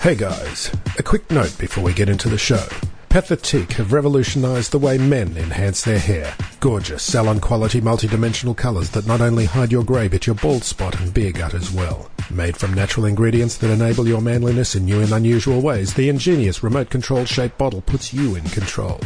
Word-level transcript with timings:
Hey 0.00 0.14
guys, 0.14 0.70
a 0.96 1.02
quick 1.02 1.28
note 1.28 1.58
before 1.58 1.82
we 1.82 1.92
get 1.92 2.08
into 2.08 2.28
the 2.28 2.38
show. 2.38 2.64
Pathetique 3.08 3.72
have 3.72 3.92
revolutionized 3.92 4.70
the 4.70 4.78
way 4.78 4.96
men 4.96 5.36
enhance 5.36 5.82
their 5.82 5.98
hair. 5.98 6.36
Gorgeous, 6.60 7.02
salon 7.02 7.40
quality 7.40 7.80
multi-dimensional 7.80 8.54
colors 8.54 8.90
that 8.90 9.08
not 9.08 9.20
only 9.20 9.46
hide 9.46 9.72
your 9.72 9.82
grey 9.82 10.06
but 10.06 10.24
your 10.24 10.36
bald 10.36 10.62
spot 10.62 11.00
and 11.00 11.12
beer 11.12 11.32
gut 11.32 11.52
as 11.52 11.72
well. 11.72 12.08
Made 12.30 12.56
from 12.56 12.74
natural 12.74 13.06
ingredients 13.06 13.56
that 13.56 13.72
enable 13.72 14.06
your 14.06 14.20
manliness 14.20 14.76
in 14.76 14.84
new 14.84 15.00
and 15.00 15.10
unusual 15.10 15.60
ways, 15.60 15.92
the 15.94 16.08
ingenious 16.08 16.62
remote 16.62 16.90
control 16.90 17.24
shaped 17.24 17.58
bottle 17.58 17.80
puts 17.80 18.14
you 18.14 18.36
in 18.36 18.44
control. 18.44 19.00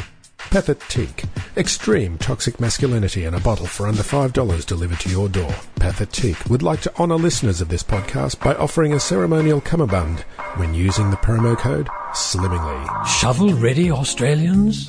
Pathetique. 0.50 1.24
Extreme 1.56 2.18
toxic 2.18 2.60
masculinity 2.60 3.24
in 3.24 3.34
a 3.34 3.40
bottle 3.40 3.66
for 3.66 3.86
under 3.86 4.02
$5 4.02 4.66
delivered 4.66 5.00
to 5.00 5.08
your 5.08 5.28
door. 5.28 5.50
Pathetique 5.76 6.48
would 6.50 6.62
like 6.62 6.80
to 6.82 6.94
honour 6.98 7.16
listeners 7.16 7.60
of 7.60 7.68
this 7.68 7.82
podcast 7.82 8.42
by 8.42 8.54
offering 8.54 8.92
a 8.92 9.00
ceremonial 9.00 9.60
cummerbund 9.60 10.20
when 10.56 10.74
using 10.74 11.10
the 11.10 11.16
promo 11.16 11.56
code 11.56 11.88
SLIMMINGLY. 12.14 13.06
Shovel 13.06 13.54
ready, 13.54 13.90
Australians? 13.90 14.88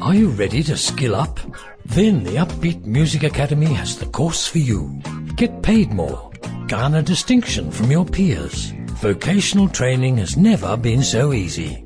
Are 0.00 0.14
you 0.14 0.28
ready 0.28 0.62
to 0.64 0.76
skill 0.76 1.16
up? 1.16 1.40
Then 1.84 2.22
the 2.22 2.36
Upbeat 2.36 2.84
Music 2.84 3.24
Academy 3.24 3.72
has 3.72 3.98
the 3.98 4.06
course 4.06 4.46
for 4.46 4.58
you. 4.58 5.00
Get 5.34 5.62
paid 5.62 5.90
more. 5.92 6.30
Garner 6.68 7.02
distinction 7.02 7.70
from 7.72 7.90
your 7.90 8.04
peers. 8.04 8.72
Vocational 9.00 9.68
training 9.68 10.18
has 10.18 10.36
never 10.36 10.76
been 10.76 11.02
so 11.02 11.32
easy. 11.32 11.84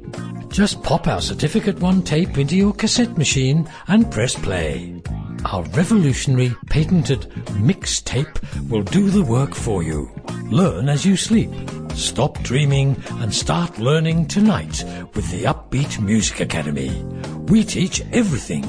Just 0.55 0.85
pop 0.85 1.09
our 1.09 1.21
Certificate 1.21 1.81
1 1.81 2.03
tape 2.05 2.39
into 2.39 2.55
your 2.55 2.73
cassette 2.73 3.19
machine 3.19 3.69
and 3.89 4.09
press 4.13 4.37
play. 4.37 5.03
Our 5.47 5.65
revolutionary 5.71 6.55
patented 6.71 7.23
mixtape 7.59 8.39
will 8.71 8.83
do 8.85 9.11
the 9.11 9.25
work 9.25 9.53
for 9.53 9.83
you. 9.83 10.09
Learn 10.45 10.89
as 10.89 11.05
you 11.05 11.17
sleep. 11.17 11.51
Stop 11.97 12.41
dreaming 12.45 12.97
and 13.15 13.35
start 13.35 13.79
learning 13.81 14.29
tonight 14.29 14.85
with 15.17 15.29
the 15.33 15.43
Upbeat 15.43 16.01
Music 16.01 16.39
Academy. 16.39 17.03
We 17.49 17.65
teach 17.65 18.01
everything. 18.13 18.63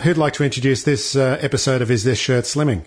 Who'd 0.00 0.18
like 0.18 0.32
to 0.34 0.44
introduce 0.44 0.82
this 0.82 1.14
uh, 1.14 1.38
episode 1.40 1.80
of 1.80 1.92
Is 1.92 2.02
This 2.02 2.18
Shirt 2.18 2.44
Slimming? 2.44 2.86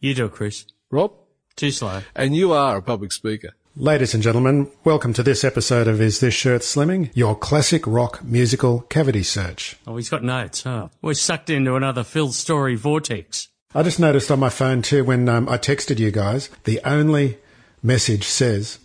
You 0.00 0.14
do 0.14 0.30
Chris. 0.30 0.64
Rob, 0.90 1.12
Too 1.56 1.70
slow. 1.70 2.00
and 2.16 2.34
you 2.34 2.54
are 2.54 2.78
a 2.78 2.82
public 2.82 3.12
speaker. 3.12 3.50
Ladies 3.74 4.12
and 4.12 4.22
gentlemen, 4.22 4.70
welcome 4.84 5.14
to 5.14 5.22
this 5.22 5.44
episode 5.44 5.88
of 5.88 5.98
Is 5.98 6.20
This 6.20 6.34
Shirt 6.34 6.60
Slimming? 6.60 7.10
Your 7.14 7.34
classic 7.34 7.86
rock 7.86 8.22
musical 8.22 8.80
cavity 8.90 9.22
search. 9.22 9.78
Oh, 9.86 9.96
he's 9.96 10.10
got 10.10 10.22
notes. 10.22 10.66
Oh, 10.66 10.90
we're 11.00 11.14
sucked 11.14 11.48
into 11.48 11.74
another 11.74 12.04
Phil 12.04 12.32
Story 12.32 12.74
vortex. 12.74 13.48
I 13.74 13.82
just 13.82 13.98
noticed 13.98 14.30
on 14.30 14.40
my 14.40 14.50
phone 14.50 14.82
too 14.82 15.04
when 15.04 15.26
um, 15.26 15.48
I 15.48 15.56
texted 15.56 15.98
you 15.98 16.10
guys, 16.10 16.50
the 16.64 16.82
only 16.84 17.38
message 17.82 18.24
says 18.24 18.78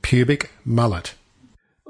pubic 0.00 0.50
mullet. 0.64 1.12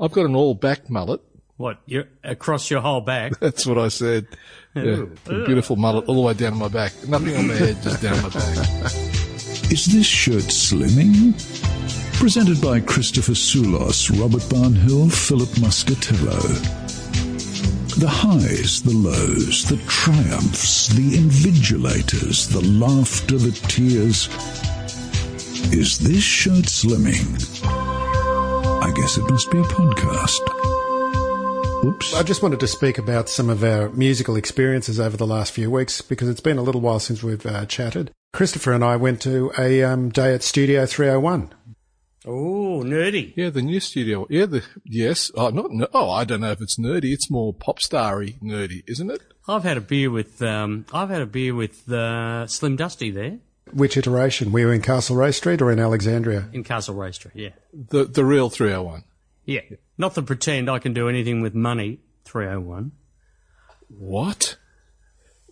I've 0.01 0.11
got 0.11 0.27
an 0.27 0.35
all 0.35 0.55
back 0.55 0.91
mullet. 0.91 1.21
What? 1.57 1.79
You're 1.87 2.09
across 2.25 2.69
your 2.69 2.81
whole 2.81 3.01
back? 3.01 3.39
That's 3.39 3.65
what 3.65 3.79
I 3.79 3.87
said. 3.87 4.27
Yeah, 4.75 5.05
beautiful 5.25 5.77
mullet 5.77 6.07
all 6.07 6.17
the 6.17 6.21
way 6.21 6.35
down 6.35 6.59
my 6.59 6.67
back. 6.67 6.95
Nothing 7.07 7.37
on 7.37 7.47
my 7.47 7.55
head, 7.55 7.81
just 7.81 8.03
down 8.03 8.21
my 8.21 8.29
back. 8.29 9.11
Is 9.70 9.87
this 9.87 10.07
shirt 10.07 10.45
slimming? 10.45 11.34
Presented 12.19 12.61
by 12.61 12.81
Christopher 12.81 13.33
Soulos, 13.33 14.11
Robert 14.21 14.43
Barnhill, 14.43 15.12
Philip 15.12 15.48
Muscatello. 15.61 16.41
The 17.98 18.09
highs, 18.09 18.83
the 18.83 18.95
lows, 18.95 19.65
the 19.65 19.77
triumphs, 19.89 20.89
the 20.89 21.12
invigilators, 21.12 22.53
the 22.53 22.61
laughter, 22.61 23.39
the 23.39 23.53
tears. 23.69 24.29
Is 25.73 25.99
this 25.99 26.23
shirt 26.23 26.67
slimming? 26.67 27.65
I 27.65 28.93
guess 28.95 29.17
it 29.17 29.28
must 29.31 29.51
be 29.51 29.59
a 29.59 29.62
podcast. 29.62 30.41
Oops. 31.84 32.15
I 32.15 32.23
just 32.23 32.43
wanted 32.43 32.61
to 32.61 32.67
speak 32.67 32.99
about 32.99 33.28
some 33.28 33.51
of 33.51 33.65
our 33.65 33.89
musical 33.91 34.37
experiences 34.37 35.01
over 35.01 35.17
the 35.17 35.27
last 35.27 35.53
few 35.53 35.71
weeks 35.71 36.01
because 36.01 36.28
it's 36.28 36.41
been 36.41 36.59
a 36.59 36.62
little 36.62 36.81
while 36.81 37.01
since 37.01 37.23
we've 37.23 37.44
uh, 37.44 37.67
chatted. 37.67 38.12
Christopher 38.34 38.72
and 38.72 38.83
I 38.84 38.97
went 38.97 39.22
to 39.22 39.53
a 39.56 39.83
um, 39.84 40.09
day 40.11 40.34
at 40.34 40.43
Studio 40.43 40.87
301. 40.87 41.55
Oh, 42.27 42.83
nerdy. 42.84 43.33
Yeah, 43.37 43.50
the 43.50 43.62
new 43.62 43.78
studio. 43.81 44.27
Yeah, 44.28 44.47
the 44.47 44.65
yes. 44.84 45.31
Oh, 45.37 45.50
not. 45.50 45.71
No, 45.71 45.87
oh, 45.95 46.11
I 46.11 46.25
don't 46.25 46.41
know 46.41 46.50
if 46.50 46.61
it's 46.61 46.77
nerdy. 46.78 47.12
It's 47.12 47.31
more 47.31 47.53
pop 47.55 47.81
starry 47.81 48.37
nerdy, 48.43 48.83
isn't 48.89 49.11
it? 49.11 49.21
I've 49.47 49.62
had 49.62 49.77
a 49.77 49.81
beer 49.81 50.11
with 50.11 50.43
um, 50.43 50.84
I've 50.93 51.11
had 51.11 51.23
a 51.23 51.27
beer 51.27 51.55
with 51.55 51.91
uh, 51.93 52.47
Slim 52.49 52.77
Dusty 52.77 53.11
there 53.12 53.39
Which 53.73 53.97
iteration? 53.97 54.50
We 54.53 54.65
were 54.65 54.73
in 54.73 54.81
Castlereagh 54.81 55.34
Street 55.34 55.61
or 55.62 55.71
in 55.71 55.78
Alexandria? 55.78 56.49
in 56.53 56.65
Castle 56.65 57.12
Street. 57.12 57.34
Yeah, 57.37 57.50
The 57.73 58.05
the 58.06 58.25
real 58.25 58.50
301. 58.50 59.05
yeah. 59.44 59.61
Not 59.97 60.15
the 60.17 60.23
pretend 60.23 60.69
I 60.69 60.81
can 60.81 60.93
do 60.93 61.09
anything 61.09 61.41
with 61.41 61.55
money. 61.55 62.00
Three 62.25 62.47
hundred 62.47 62.61
one. 62.62 62.93
What? 63.89 64.56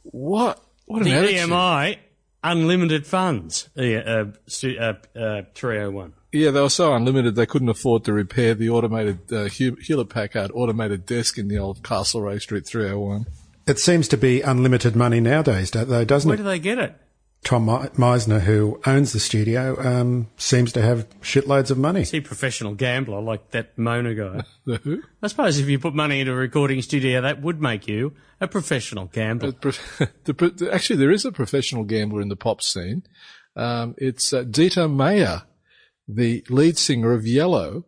What? 0.02 0.58
What 0.86 1.02
an 1.02 1.04
The 1.04 1.12
attitude. 1.12 1.50
EMI 1.50 1.98
unlimited 2.42 3.06
funds. 3.06 3.68
Yeah, 3.74 3.98
uh, 3.98 4.24
stu- 4.46 4.78
uh, 4.78 4.94
uh, 5.18 5.42
three 5.54 5.76
hundred 5.76 5.92
one. 5.92 6.12
Yeah, 6.32 6.50
they 6.50 6.60
were 6.60 6.70
so 6.70 6.94
unlimited 6.94 7.34
they 7.34 7.44
couldn't 7.46 7.68
afford 7.68 8.04
to 8.04 8.12
repair 8.12 8.54
the 8.54 8.70
automated 8.70 9.30
uh, 9.30 9.44
Hewlett 9.44 10.08
Packard 10.08 10.50
automated 10.54 11.04
desk 11.04 11.36
in 11.36 11.48
the 11.48 11.58
old 11.58 11.82
Castlereagh 11.82 12.40
Street 12.40 12.66
301. 12.66 13.26
It 13.66 13.78
seems 13.78 14.08
to 14.08 14.16
be 14.16 14.40
unlimited 14.40 14.96
money 14.96 15.20
nowadays, 15.20 15.70
though, 15.70 16.04
doesn't 16.04 16.28
Where 16.28 16.36
it? 16.36 16.42
Where 16.42 16.54
do 16.54 16.58
they 16.58 16.58
get 16.58 16.78
it? 16.78 16.96
Tom 17.44 17.66
Misner, 17.66 18.40
who 18.40 18.80
owns 18.86 19.12
the 19.12 19.18
studio, 19.18 19.76
um, 19.84 20.28
seems 20.36 20.72
to 20.74 20.82
have 20.82 21.08
shitloads 21.20 21.72
of 21.72 21.78
money. 21.78 22.02
Is 22.02 22.12
he 22.12 22.18
a 22.18 22.22
professional 22.22 22.74
gambler 22.74 23.20
like 23.20 23.50
that 23.50 23.76
Mona 23.76 24.14
guy? 24.14 24.42
The 24.64 24.76
who? 24.76 25.02
I 25.22 25.26
suppose 25.26 25.58
if 25.58 25.68
you 25.68 25.80
put 25.80 25.92
money 25.94 26.20
into 26.20 26.32
a 26.32 26.36
recording 26.36 26.80
studio, 26.82 27.20
that 27.22 27.42
would 27.42 27.60
make 27.60 27.88
you 27.88 28.14
a 28.40 28.46
professional 28.46 29.06
gambler. 29.06 29.52
Pro- 29.60 29.72
the, 30.24 30.32
the- 30.32 30.70
actually, 30.72 30.96
there 31.00 31.10
is 31.10 31.24
a 31.24 31.32
professional 31.32 31.82
gambler 31.82 32.20
in 32.20 32.28
the 32.28 32.36
pop 32.36 32.62
scene. 32.62 33.02
Um, 33.56 33.96
it's 33.98 34.32
uh, 34.32 34.44
Dieter 34.44 34.88
Meier, 34.88 35.42
the 36.06 36.44
lead 36.48 36.78
singer 36.78 37.12
of 37.12 37.22
Yello. 37.24 37.82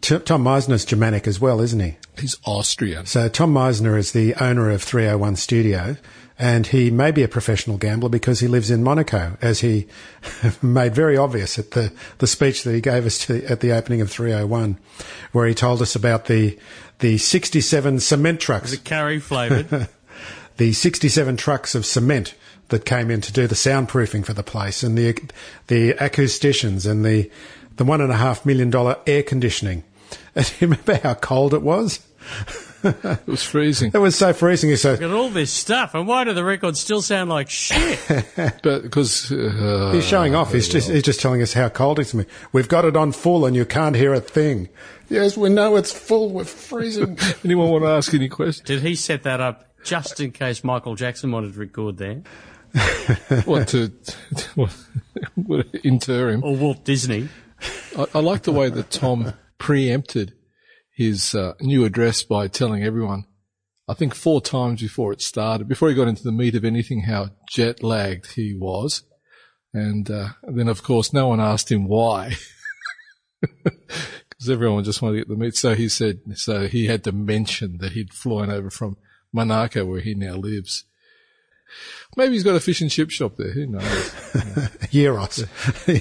T- 0.00 0.18
Tom 0.20 0.44
Misner's 0.44 0.84
Germanic 0.86 1.26
as 1.26 1.38
well, 1.40 1.60
isn't 1.60 1.80
he? 1.80 1.96
He's 2.18 2.36
Austrian. 2.46 3.04
So 3.04 3.28
Tom 3.28 3.52
Misner 3.52 3.98
is 3.98 4.12
the 4.12 4.34
owner 4.36 4.70
of 4.70 4.82
301 4.82 5.36
Studio, 5.36 5.96
and 6.38 6.68
he 6.68 6.90
may 6.90 7.10
be 7.10 7.24
a 7.24 7.28
professional 7.28 7.76
gambler 7.76 8.08
because 8.08 8.38
he 8.38 8.46
lives 8.46 8.70
in 8.70 8.82
Monaco, 8.84 9.36
as 9.42 9.60
he 9.60 9.88
made 10.62 10.94
very 10.94 11.16
obvious 11.16 11.58
at 11.58 11.72
the, 11.72 11.92
the 12.18 12.26
speech 12.26 12.62
that 12.62 12.74
he 12.74 12.80
gave 12.80 13.06
us 13.06 13.18
to, 13.26 13.44
at 13.46 13.60
the 13.60 13.72
opening 13.72 14.00
of 14.00 14.10
301, 14.10 14.78
where 15.32 15.46
he 15.48 15.54
told 15.54 15.82
us 15.82 15.96
about 15.96 16.26
the 16.26 16.58
the 17.00 17.16
67 17.16 18.00
cement 18.00 18.40
trucks, 18.40 18.72
it 18.72 18.84
curry 18.84 19.20
flavoured? 19.20 19.88
the 20.56 20.72
67 20.72 21.36
trucks 21.36 21.76
of 21.76 21.86
cement 21.86 22.34
that 22.68 22.84
came 22.84 23.10
in 23.10 23.20
to 23.20 23.32
do 23.32 23.46
the 23.46 23.54
soundproofing 23.54 24.24
for 24.24 24.32
the 24.32 24.42
place, 24.42 24.82
and 24.82 24.96
the 24.96 25.12
the 25.66 25.94
acousticians, 25.94 26.88
and 26.88 27.04
the 27.04 27.30
the 27.76 27.84
one 27.84 28.00
and 28.00 28.12
a 28.12 28.16
half 28.16 28.46
million 28.46 28.70
dollar 28.70 28.96
air 29.06 29.22
conditioning. 29.22 29.82
And 30.34 30.46
do 30.46 30.52
you 30.60 30.66
remember 30.68 30.94
how 31.02 31.14
cold 31.14 31.52
it 31.52 31.62
was? 31.62 32.00
It 32.84 33.26
was 33.26 33.42
freezing. 33.42 33.90
It 33.92 33.98
was 33.98 34.16
so 34.16 34.32
freezing. 34.32 34.70
He 34.70 34.76
said, 34.76 35.00
Got 35.00 35.10
all 35.10 35.30
this 35.30 35.52
stuff, 35.52 35.94
and 35.94 36.06
why 36.06 36.24
do 36.24 36.32
the 36.32 36.44
records 36.44 36.80
still 36.80 37.02
sound 37.02 37.30
like 37.30 37.50
shit? 37.50 37.98
But 38.62 38.82
because 38.82 39.32
uh, 39.32 39.90
He's 39.92 40.04
showing 40.04 40.34
off. 40.34 40.52
He's 40.52 40.68
just 40.68 40.88
he's 40.88 41.02
just 41.02 41.20
telling 41.20 41.42
us 41.42 41.52
how 41.52 41.68
cold 41.68 41.98
it's 41.98 42.14
me. 42.14 42.24
We've 42.52 42.68
got 42.68 42.84
it 42.84 42.96
on 42.96 43.12
full, 43.12 43.46
and 43.46 43.56
you 43.56 43.64
can't 43.64 43.96
hear 43.96 44.12
a 44.12 44.20
thing. 44.20 44.68
Yes, 45.08 45.36
we 45.36 45.48
know 45.48 45.76
it's 45.76 45.92
full. 45.92 46.30
We're 46.30 46.44
freezing. 46.44 47.18
anyone 47.44 47.70
want 47.70 47.84
to 47.84 47.90
ask 47.90 48.14
any 48.14 48.28
questions? 48.28 48.66
Did 48.66 48.82
he 48.82 48.94
set 48.94 49.24
that 49.24 49.40
up 49.40 49.64
just 49.82 50.20
in 50.20 50.32
case 50.32 50.62
Michael 50.62 50.94
Jackson 50.94 51.32
wanted 51.32 51.54
to 51.54 51.58
record 51.58 51.96
there, 51.96 52.22
what 53.44 53.68
to 53.68 53.92
what, 54.54 54.76
what, 55.34 55.66
inter 55.82 56.30
him? 56.30 56.44
or 56.44 56.54
Walt 56.54 56.84
Disney? 56.84 57.28
I, 57.96 58.06
I 58.14 58.18
like 58.20 58.42
the 58.42 58.52
way 58.52 58.68
that 58.68 58.90
Tom 58.90 59.32
preempted 59.58 60.34
his 60.98 61.32
uh, 61.32 61.54
new 61.60 61.84
address 61.84 62.24
by 62.24 62.48
telling 62.48 62.82
everyone, 62.82 63.24
I 63.86 63.94
think 63.94 64.16
four 64.16 64.40
times 64.40 64.82
before 64.82 65.12
it 65.12 65.22
started, 65.22 65.68
before 65.68 65.88
he 65.88 65.94
got 65.94 66.08
into 66.08 66.24
the 66.24 66.32
meat 66.32 66.56
of 66.56 66.64
anything, 66.64 67.02
how 67.02 67.28
jet 67.48 67.84
lagged 67.84 68.32
he 68.32 68.52
was. 68.52 69.04
And, 69.72 70.10
uh, 70.10 70.30
then 70.42 70.66
of 70.66 70.82
course 70.82 71.12
no 71.12 71.28
one 71.28 71.40
asked 71.40 71.70
him 71.70 71.86
why. 71.86 72.34
Because 73.40 74.50
everyone 74.50 74.84
just 74.84 75.02
wanted 75.02 75.14
to 75.14 75.20
get 75.20 75.28
the 75.28 75.36
meat. 75.36 75.56
So 75.56 75.74
he 75.74 75.88
said, 75.88 76.20
so 76.34 76.68
he 76.68 76.86
had 76.86 77.02
to 77.04 77.12
mention 77.12 77.78
that 77.78 77.92
he'd 77.92 78.12
flown 78.12 78.50
over 78.50 78.70
from 78.70 78.96
Monaco 79.32 79.84
where 79.84 80.00
he 80.00 80.14
now 80.14 80.34
lives. 80.34 80.84
Maybe 82.16 82.32
he's 82.32 82.42
got 82.44 82.56
a 82.56 82.60
fish 82.60 82.80
and 82.80 82.90
chip 82.90 83.10
shop 83.10 83.36
there. 83.36 83.50
Who 83.52 83.66
knows? 83.66 83.82
Euros. 84.90 85.44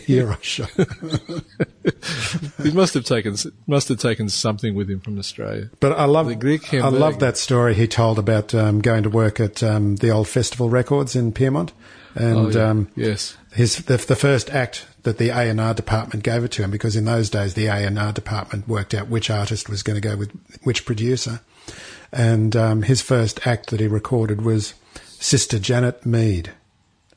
Euros 0.08 0.42
shop. 0.44 0.70
he 2.64 2.72
must 2.72 2.94
have 2.94 3.06
taken 3.06 3.36
must 3.68 3.88
have 3.90 4.00
taken 4.00 4.30
something 4.30 4.74
with 4.76 4.90
him 4.90 5.00
from 5.00 5.20
Australia. 5.20 5.70
But 5.80 5.94
I 5.94 6.06
love 6.06 6.28
The 6.28 6.36
Greek 6.36 6.74
I 6.74 6.88
love 6.90 7.20
that 7.20 7.38
story 7.38 7.74
he 7.76 7.88
told 7.88 8.18
about 8.20 8.54
um, 8.56 8.82
going 8.82 9.04
to 9.04 9.10
work 9.10 9.40
at 9.40 9.62
um, 9.64 9.98
the 9.98 10.10
old 10.10 10.28
Festival 10.28 10.70
Records 10.70 11.16
in 11.16 11.32
Pyrmont, 11.34 11.72
and 12.16 12.38
Oh, 12.38 12.50
yeah. 12.50 12.70
um, 12.70 12.90
yes, 12.96 13.38
his 13.54 13.78
the, 13.86 13.98
the 13.98 14.16
first 14.16 14.50
act 14.50 14.86
that 15.04 15.18
the 15.18 15.30
A 15.30 15.50
and 15.50 15.60
R 15.62 15.74
department 15.74 16.24
gave 16.24 16.44
it 16.44 16.52
to 16.54 16.64
him 16.64 16.72
because 16.72 16.96
in 16.96 17.06
those 17.06 17.30
days 17.30 17.54
the 17.54 17.68
A 17.68 17.76
and 17.86 18.00
R 18.00 18.12
department 18.12 18.68
worked 18.68 18.94
out 18.94 19.08
which 19.08 19.30
artist 19.30 19.70
was 19.70 19.84
going 19.84 20.00
to 20.02 20.08
go 20.08 20.16
with 20.18 20.32
which 20.64 20.86
producer, 20.86 21.42
and 22.12 22.56
um, 22.56 22.82
his 22.84 23.02
first 23.02 23.46
act 23.46 23.70
that 23.70 23.80
he 23.80 23.88
recorded 23.88 24.42
was 24.42 24.74
Sister 25.20 25.60
Janet 25.60 26.06
Mead, 26.06 26.52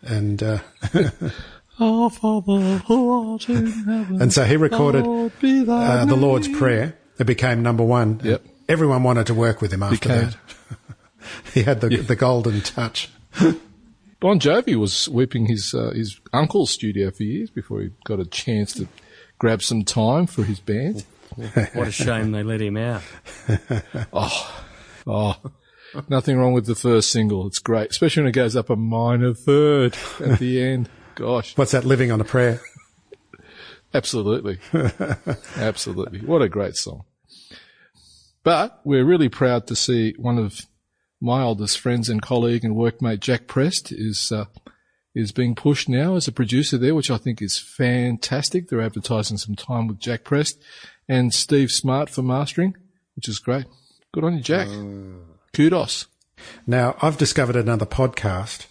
and 0.03 0.43
uh, 0.43 0.59
Our 1.81 2.11
Father 2.11 2.79
who 2.87 3.33
art 3.33 3.49
in 3.49 3.67
heaven. 3.67 4.21
and 4.23 4.33
so 4.33 4.45
he 4.45 4.57
recorded 4.57 5.05
Lord 5.07 5.33
be 5.41 5.65
thy 5.65 6.01
uh, 6.01 6.05
the 6.05 6.17
Lord's. 6.17 6.49
Prayer. 6.49 6.97
It 7.19 7.25
became 7.27 7.63
number 7.63 7.85
one. 7.85 8.21
Yep. 8.25 8.43
Everyone 8.69 9.03
wanted 9.03 9.27
to 9.29 9.35
work 9.35 9.61
with 9.61 9.73
him 9.73 9.83
after 9.83 9.97
Became- 10.09 10.31
that. 10.31 10.37
he 11.55 11.63
had 11.63 11.81
the 11.81 11.89
the 11.89 12.17
golden 12.17 12.61
touch. 12.61 13.11
Bon 14.21 14.39
Jovi 14.39 14.77
was 14.77 14.93
sweeping 14.93 15.47
his 15.47 15.73
uh, 15.73 15.93
his 15.95 16.21
uncle's 16.35 16.71
studio 16.71 17.11
for 17.11 17.23
years 17.23 17.49
before 17.49 17.81
he 17.81 17.91
got 18.05 18.21
a 18.21 18.27
chance 18.27 18.75
to 18.75 18.87
grab 19.39 19.63
some 19.63 19.83
time 19.83 20.27
for 20.27 20.45
his 20.45 20.61
band. 20.61 21.05
What 21.73 21.89
a 21.89 21.91
shame 21.91 22.33
they 22.33 22.43
let 22.43 22.61
him 22.61 22.77
out. 22.77 23.01
oh, 24.13 24.63
Oh, 25.07 25.37
nothing 26.09 26.39
wrong 26.39 26.53
with 26.53 26.67
the 26.67 26.75
first 26.75 27.11
single. 27.11 27.47
It's 27.47 27.59
great, 27.59 27.91
especially 27.91 28.23
when 28.23 28.31
it 28.31 28.33
goes 28.33 28.57
up 28.57 28.71
a 28.71 28.77
minor 28.77 29.35
third 29.35 29.97
at 30.21 30.39
the 30.39 30.61
end. 30.63 30.89
Gosh, 31.15 31.57
What's 31.57 31.73
that? 31.73 31.85
Living 31.85 32.11
on 32.11 32.21
a 32.21 32.25
prayer. 32.25 32.61
absolutely, 33.95 34.59
absolutely. 35.57 36.21
What 36.21 36.43
a 36.43 36.49
great 36.49 36.77
song. 36.77 37.05
But 38.43 38.81
we're 38.85 39.05
really 39.05 39.29
proud 39.29 39.67
to 39.67 39.77
see 39.77 40.15
one 40.17 40.39
of 40.39 40.67
my 41.21 41.43
oldest 41.43 41.79
friends 41.79 42.09
and 42.09 42.23
colleague 42.23 42.65
and 42.65 42.75
workmate, 42.75 43.21
Jack 43.21 43.47
Prest, 43.47 43.93
is 43.93 44.33
uh, 44.33 44.47
is 45.15 45.33
being 45.33 45.55
pushed 45.55 45.89
now 45.89 46.17
as 46.17 46.29
a 46.29 46.33
producer 46.33 46.79
there, 46.79 46.95
which 46.95 47.11
I 47.11 47.19
think 47.19 47.43
is 47.43 47.59
fantastic. 47.59 48.69
They're 48.69 48.81
advertising 48.81 49.37
some 49.37 49.57
time 49.57 49.89
with 49.89 49.99
Jack 49.99 50.25
Prest 50.25 50.59
and 51.09 51.35
Steve 51.35 51.71
Smart 51.71 52.09
for 52.09 52.23
mastering, 52.23 52.77
which 53.17 53.29
is 53.29 53.39
great. 53.39 53.67
Good 54.13 54.25
on 54.25 54.37
you, 54.37 54.43
Jack. 54.43 54.69
Kudos. 55.53 56.07
Now, 56.67 56.97
I've 57.03 57.19
discovered 57.19 57.57
another 57.57 57.87
podcast 57.87 58.67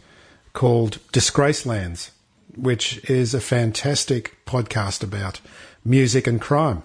called 0.54 1.00
Disgracelands, 1.14 2.12
which 2.56 2.98
is 3.10 3.34
a 3.34 3.42
fantastic 3.42 4.38
podcast 4.46 5.04
about 5.04 5.40
music 5.86 6.26
and 6.28 6.42
crime. 6.42 6.84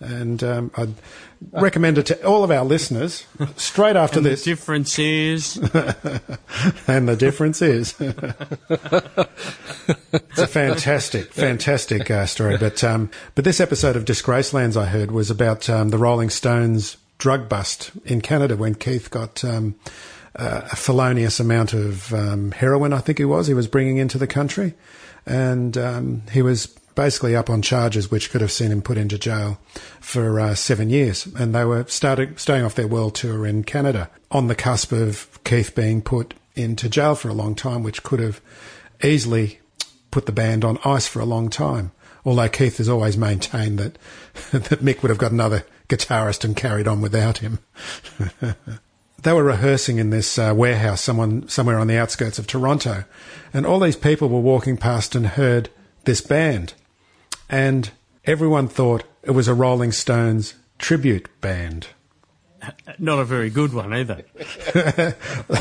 And 0.00 0.44
um, 0.44 0.70
I'd 0.76 0.94
recommend 1.50 1.98
it 1.98 2.06
to 2.06 2.24
all 2.24 2.44
of 2.44 2.52
our 2.52 2.64
listeners 2.64 3.26
straight 3.56 3.96
after 3.96 4.18
And 4.18 4.26
the 4.26 4.30
this. 4.30 4.44
difference 4.44 4.96
is, 4.96 5.56
and 6.86 7.08
the 7.08 7.16
difference 7.18 7.60
is. 7.62 7.96
it's 10.12 10.38
a 10.38 10.46
fantastic, 10.46 11.32
fantastic 11.32 12.08
uh, 12.12 12.26
story. 12.26 12.56
But 12.58 12.84
um, 12.84 13.10
but 13.34 13.44
this 13.44 13.58
episode 13.60 13.96
of 13.96 14.04
Disgracelands 14.04 14.76
I 14.76 14.86
heard 14.86 15.10
was 15.10 15.30
about 15.32 15.68
um, 15.68 15.88
the 15.88 15.98
Rolling 15.98 16.30
Stones 16.30 16.96
drug 17.18 17.48
bust 17.48 17.90
in 18.04 18.20
Canada 18.20 18.56
when 18.56 18.74
Keith 18.74 19.10
got 19.10 19.44
um, 19.44 19.74
a 20.34 20.76
felonious 20.76 21.40
amount 21.40 21.72
of 21.72 22.12
um, 22.14 22.52
heroin. 22.52 22.92
I 22.92 22.98
think 22.98 23.18
he 23.18 23.24
was. 23.24 23.46
He 23.46 23.54
was 23.54 23.66
bringing 23.66 23.98
into 23.98 24.18
the 24.18 24.26
country, 24.26 24.74
and 25.26 25.76
um, 25.76 26.22
he 26.32 26.42
was 26.42 26.66
basically 26.94 27.36
up 27.36 27.48
on 27.48 27.62
charges 27.62 28.10
which 28.10 28.30
could 28.30 28.40
have 28.40 28.50
seen 28.50 28.72
him 28.72 28.82
put 28.82 28.98
into 28.98 29.16
jail 29.16 29.56
for 30.00 30.40
uh, 30.40 30.54
seven 30.54 30.90
years. 30.90 31.26
And 31.26 31.54
they 31.54 31.64
were 31.64 31.84
starting 31.86 32.36
staying 32.36 32.64
off 32.64 32.74
their 32.74 32.88
world 32.88 33.14
tour 33.14 33.46
in 33.46 33.62
Canada 33.62 34.10
on 34.30 34.48
the 34.48 34.56
cusp 34.56 34.92
of 34.92 35.38
Keith 35.44 35.74
being 35.74 36.02
put 36.02 36.34
into 36.56 36.88
jail 36.88 37.14
for 37.14 37.28
a 37.28 37.34
long 37.34 37.54
time, 37.54 37.82
which 37.82 38.02
could 38.02 38.18
have 38.18 38.40
easily 39.02 39.60
put 40.10 40.26
the 40.26 40.32
band 40.32 40.64
on 40.64 40.78
ice 40.84 41.06
for 41.06 41.20
a 41.20 41.24
long 41.24 41.50
time. 41.50 41.92
Although 42.24 42.48
Keith 42.48 42.78
has 42.78 42.88
always 42.88 43.16
maintained 43.16 43.78
that 43.78 43.96
that 44.50 44.82
Mick 44.82 45.02
would 45.02 45.10
have 45.10 45.18
got 45.18 45.32
another 45.32 45.64
guitarist 45.88 46.44
and 46.44 46.56
carried 46.56 46.86
on 46.86 47.00
without 47.00 47.38
him. 47.38 47.58
they 49.22 49.32
were 49.32 49.44
rehearsing 49.44 49.98
in 49.98 50.10
this 50.10 50.38
uh, 50.38 50.52
warehouse, 50.54 51.00
someone 51.00 51.48
somewhere 51.48 51.78
on 51.78 51.86
the 51.86 51.98
outskirts 51.98 52.38
of 52.38 52.46
Toronto, 52.46 53.04
and 53.52 53.66
all 53.66 53.80
these 53.80 53.96
people 53.96 54.28
were 54.28 54.40
walking 54.40 54.76
past 54.76 55.14
and 55.14 55.26
heard 55.26 55.70
this 56.04 56.20
band, 56.20 56.74
and 57.48 57.90
everyone 58.24 58.68
thought 58.68 59.04
it 59.22 59.32
was 59.32 59.48
a 59.48 59.54
Rolling 59.54 59.92
Stones 59.92 60.54
tribute 60.78 61.28
band. 61.40 61.88
not 62.98 63.18
a 63.18 63.24
very 63.24 63.50
good 63.50 63.72
one 63.72 63.92
either. 63.92 64.24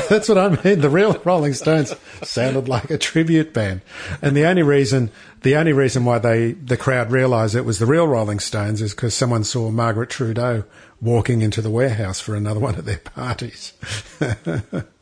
That's 0.09 0.29
what 0.29 0.37
I 0.37 0.49
mean. 0.63 0.81
The 0.81 0.89
real 0.89 1.19
Rolling 1.23 1.53
Stones 1.53 1.93
sounded 2.23 2.67
like 2.67 2.89
a 2.89 2.97
tribute 2.97 3.53
band, 3.53 3.81
and 4.21 4.35
the 4.35 4.45
only 4.45 4.63
reason 4.63 5.11
the 5.41 5.55
only 5.55 5.73
reason 5.73 6.05
why 6.05 6.19
they 6.19 6.53
the 6.53 6.77
crowd 6.77 7.11
realised 7.11 7.55
it 7.55 7.65
was 7.65 7.79
the 7.79 7.85
real 7.85 8.07
Rolling 8.07 8.39
Stones 8.39 8.81
is 8.81 8.93
because 8.93 9.13
someone 9.13 9.43
saw 9.43 9.69
Margaret 9.69 10.09
Trudeau 10.09 10.63
walking 11.01 11.41
into 11.41 11.61
the 11.61 11.69
warehouse 11.69 12.19
for 12.19 12.35
another 12.35 12.59
one 12.59 12.75
of 12.75 12.85
their 12.85 12.97
parties. 12.99 13.73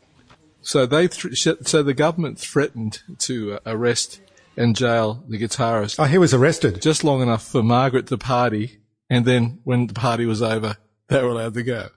So 0.66 0.88
they, 0.88 1.08
th- 1.08 1.38
so 1.38 1.84
the 1.84 1.94
government 1.94 2.40
threatened 2.40 3.04
to 3.20 3.54
uh, 3.54 3.60
arrest 3.68 4.20
and 4.58 4.76
jail 4.76 5.24
the 5.28 5.38
guitarist 5.38 6.00
oh, 6.00 6.06
he 6.06 6.18
was 6.18 6.34
arrested. 6.34 6.82
just 6.82 7.04
long 7.04 7.22
enough 7.22 7.46
for 7.46 7.62
Margaret 7.62 8.08
to 8.08 8.18
party, 8.18 8.80
and 9.08 9.26
then 9.26 9.60
when 9.64 9.86
the 9.86 9.94
party 9.94 10.26
was 10.26 10.42
over, 10.42 10.78
they 11.10 11.22
were 11.22 11.30
allowed 11.30 11.54
to 11.54 11.64
go. 11.64 11.90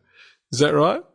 Is 0.52 0.60
that 0.60 0.74
right? 0.74 1.02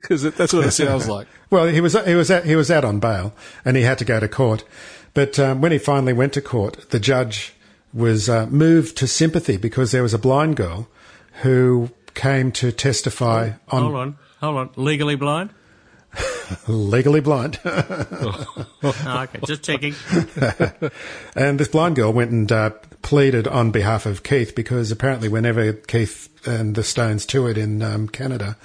Because 0.00 0.22
that's 0.22 0.54
what 0.54 0.66
it 0.66 0.70
sounds 0.70 1.08
like. 1.08 1.26
Well, 1.50 1.66
he 1.66 1.82
was 1.82 1.92
he 2.06 2.14
was 2.14 2.30
out, 2.30 2.44
he 2.44 2.56
was 2.56 2.70
out 2.70 2.86
on 2.86 3.00
bail, 3.00 3.34
and 3.66 3.76
he 3.76 3.82
had 3.82 3.98
to 3.98 4.04
go 4.04 4.18
to 4.18 4.28
court. 4.28 4.64
But 5.12 5.38
um, 5.38 5.60
when 5.60 5.72
he 5.72 5.78
finally 5.78 6.12
went 6.14 6.32
to 6.34 6.40
court, 6.40 6.88
the 6.90 7.00
judge 7.00 7.52
was 7.92 8.28
uh, 8.28 8.46
moved 8.46 8.96
to 8.98 9.06
sympathy 9.08 9.56
because 9.58 9.90
there 9.90 10.02
was 10.02 10.14
a 10.14 10.18
blind 10.18 10.56
girl 10.56 10.88
who 11.42 11.90
came 12.14 12.52
to 12.52 12.70
testify 12.70 13.50
on 13.68 13.82
Hold 13.82 13.94
on, 13.96 14.18
hold 14.40 14.56
on. 14.56 14.70
Legally 14.76 15.16
blind? 15.16 15.50
legally 16.68 17.20
blind. 17.20 17.58
Oh, 17.64 18.64
okay, 18.82 19.40
just 19.44 19.62
checking. 19.62 19.94
And 21.34 21.60
this 21.60 21.68
blind 21.68 21.96
girl 21.96 22.12
went 22.12 22.30
and 22.30 22.50
uh, 22.50 22.70
pleaded 23.02 23.48
on 23.48 23.70
behalf 23.70 24.06
of 24.06 24.22
Keith 24.22 24.54
because 24.54 24.90
apparently, 24.90 25.28
whenever 25.28 25.72
Keith 25.72 26.28
and 26.46 26.74
the 26.74 26.84
Stones 26.84 27.26
toured 27.26 27.58
in 27.58 27.82
um, 27.82 28.08
Canada, 28.08 28.56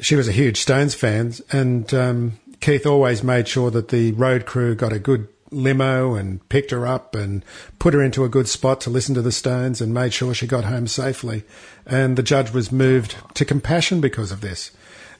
she 0.00 0.16
was 0.16 0.28
a 0.28 0.32
huge 0.32 0.60
Stones 0.60 0.94
fan, 0.94 1.34
and 1.50 1.92
um, 1.94 2.38
Keith 2.60 2.86
always 2.86 3.22
made 3.22 3.48
sure 3.48 3.70
that 3.70 3.88
the 3.88 4.12
road 4.12 4.46
crew 4.46 4.74
got 4.74 4.92
a 4.92 4.98
good 4.98 5.28
limo 5.50 6.14
and 6.14 6.46
picked 6.48 6.70
her 6.72 6.86
up 6.86 7.14
and 7.14 7.44
put 7.78 7.94
her 7.94 8.02
into 8.02 8.24
a 8.24 8.28
good 8.28 8.48
spot 8.48 8.80
to 8.80 8.90
listen 8.90 9.14
to 9.14 9.22
the 9.22 9.32
Stones 9.32 9.80
and 9.80 9.94
made 9.94 10.12
sure 10.12 10.34
she 10.34 10.46
got 10.46 10.64
home 10.64 10.86
safely. 10.86 11.44
And 11.86 12.16
the 12.16 12.22
judge 12.22 12.52
was 12.52 12.72
moved 12.72 13.16
to 13.34 13.44
compassion 13.44 14.00
because 14.00 14.32
of 14.32 14.40
this. 14.40 14.72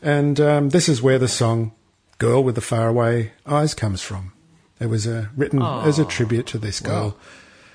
And 0.03 0.41
um, 0.41 0.71
this 0.71 0.89
is 0.89 1.03
where 1.03 1.19
the 1.19 1.29
song 1.29 1.73
"Girl 2.19 2.43
with 2.43 2.57
the 2.57 2.61
Faraway 2.61 3.33
Eyes" 3.47 3.75
comes 3.75 4.03
from. 4.03 4.33
It 4.81 4.87
was 4.87 5.07
uh, 5.07 5.27
written 5.37 5.63
as 5.63 5.99
a 5.99 6.05
tribute 6.05 6.47
to 6.49 6.59
this 6.59 6.81
girl. 6.81 7.17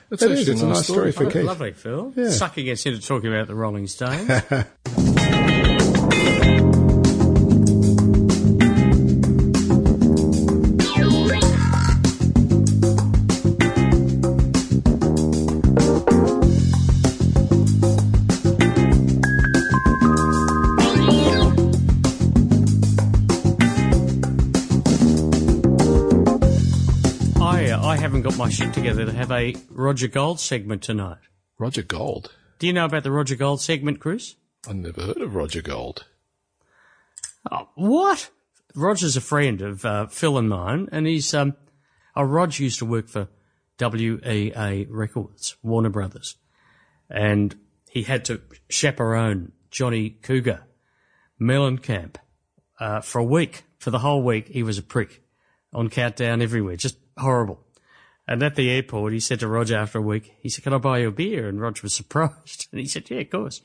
That's 0.10 0.24
It 0.24 0.32
actually 0.32 0.42
is. 0.42 0.50
It's 0.50 0.62
a 0.62 0.68
nice 0.68 0.84
story 0.88 1.12
for 1.12 1.26
Oh, 1.26 1.30
Keith. 1.30 1.44
lovely, 1.44 1.72
Phil. 1.74 2.14
Yeah. 2.16 2.30
Sucking 2.30 2.70
us 2.70 2.86
into 2.86 3.00
talking 3.06 3.32
about 3.34 3.48
the 3.48 3.56
Rolling 3.56 3.88
Stones. 3.88 4.30
my 28.40 28.50
shit 28.50 28.74
together 28.74 29.06
to 29.06 29.12
have 29.12 29.34
a 29.34 29.54
Roger 29.70 30.08
Gold 30.08 30.40
segment 30.40 30.82
tonight. 30.82 31.18
Roger 31.58 31.82
Gold. 31.82 32.34
Do 32.58 32.68
you 32.68 32.72
know 32.72 32.86
about 32.86 33.04
the 33.04 33.12
Roger 33.12 33.36
Gold 33.36 33.60
segment, 33.60 34.00
Chris? 34.00 34.36
I 34.66 34.72
never 34.72 35.02
heard 35.02 35.18
of 35.18 35.36
Roger 35.36 35.62
Gold. 35.62 36.06
Oh, 37.52 37.68
what? 37.76 38.30
Roger's 38.74 39.18
a 39.18 39.22
friend 39.22 39.62
of 39.62 39.84
uh, 39.84 40.08
Phil 40.08 40.38
and 40.38 40.48
mine, 40.48 40.88
and 40.90 41.06
he's 41.06 41.34
um, 41.34 41.58
oh, 42.16 42.24
Rog 42.24 42.58
used 42.60 42.80
to 42.80 42.86
work 42.86 43.10
for 43.10 43.28
WEA 43.78 44.88
Records, 44.90 45.58
Warner 45.62 45.90
Brothers, 45.90 46.38
and 47.10 47.58
he 47.90 48.04
had 48.04 48.24
to 48.26 48.40
chaperone 48.70 49.52
Johnny 49.70 50.12
Cougar 50.12 50.62
Mellencamp 51.42 52.16
uh, 52.80 53.02
for 53.02 53.20
a 53.20 53.24
week. 53.26 53.66
For 53.80 53.92
the 53.92 54.00
whole 54.00 54.24
week, 54.24 54.48
he 54.48 54.64
was 54.64 54.78
a 54.78 54.84
prick. 54.84 55.24
on 55.74 55.90
Countdown 55.90 56.42
everywhere, 56.42 56.78
just 56.78 56.96
horrible. 57.18 57.66
And 58.30 58.44
at 58.44 58.54
the 58.54 58.70
airport, 58.70 59.12
he 59.12 59.20
said 59.20 59.40
to 59.40 59.48
Roger 59.48 59.76
after 59.76 59.98
a 59.98 60.04
week, 60.04 60.36
he 60.40 60.50
said, 60.50 60.64
can 60.64 60.76
I 60.76 60.78
buy 60.78 61.00
you 61.00 61.08
a 61.08 61.12
beer? 61.12 61.50
And 61.50 61.60
Roger 61.60 61.82
was 61.82 61.96
surprised. 61.96 62.68
And 62.72 62.80
he 62.80 62.86
said, 62.86 63.10
yeah, 63.10 63.22
of 63.22 63.32
course. 63.32 63.62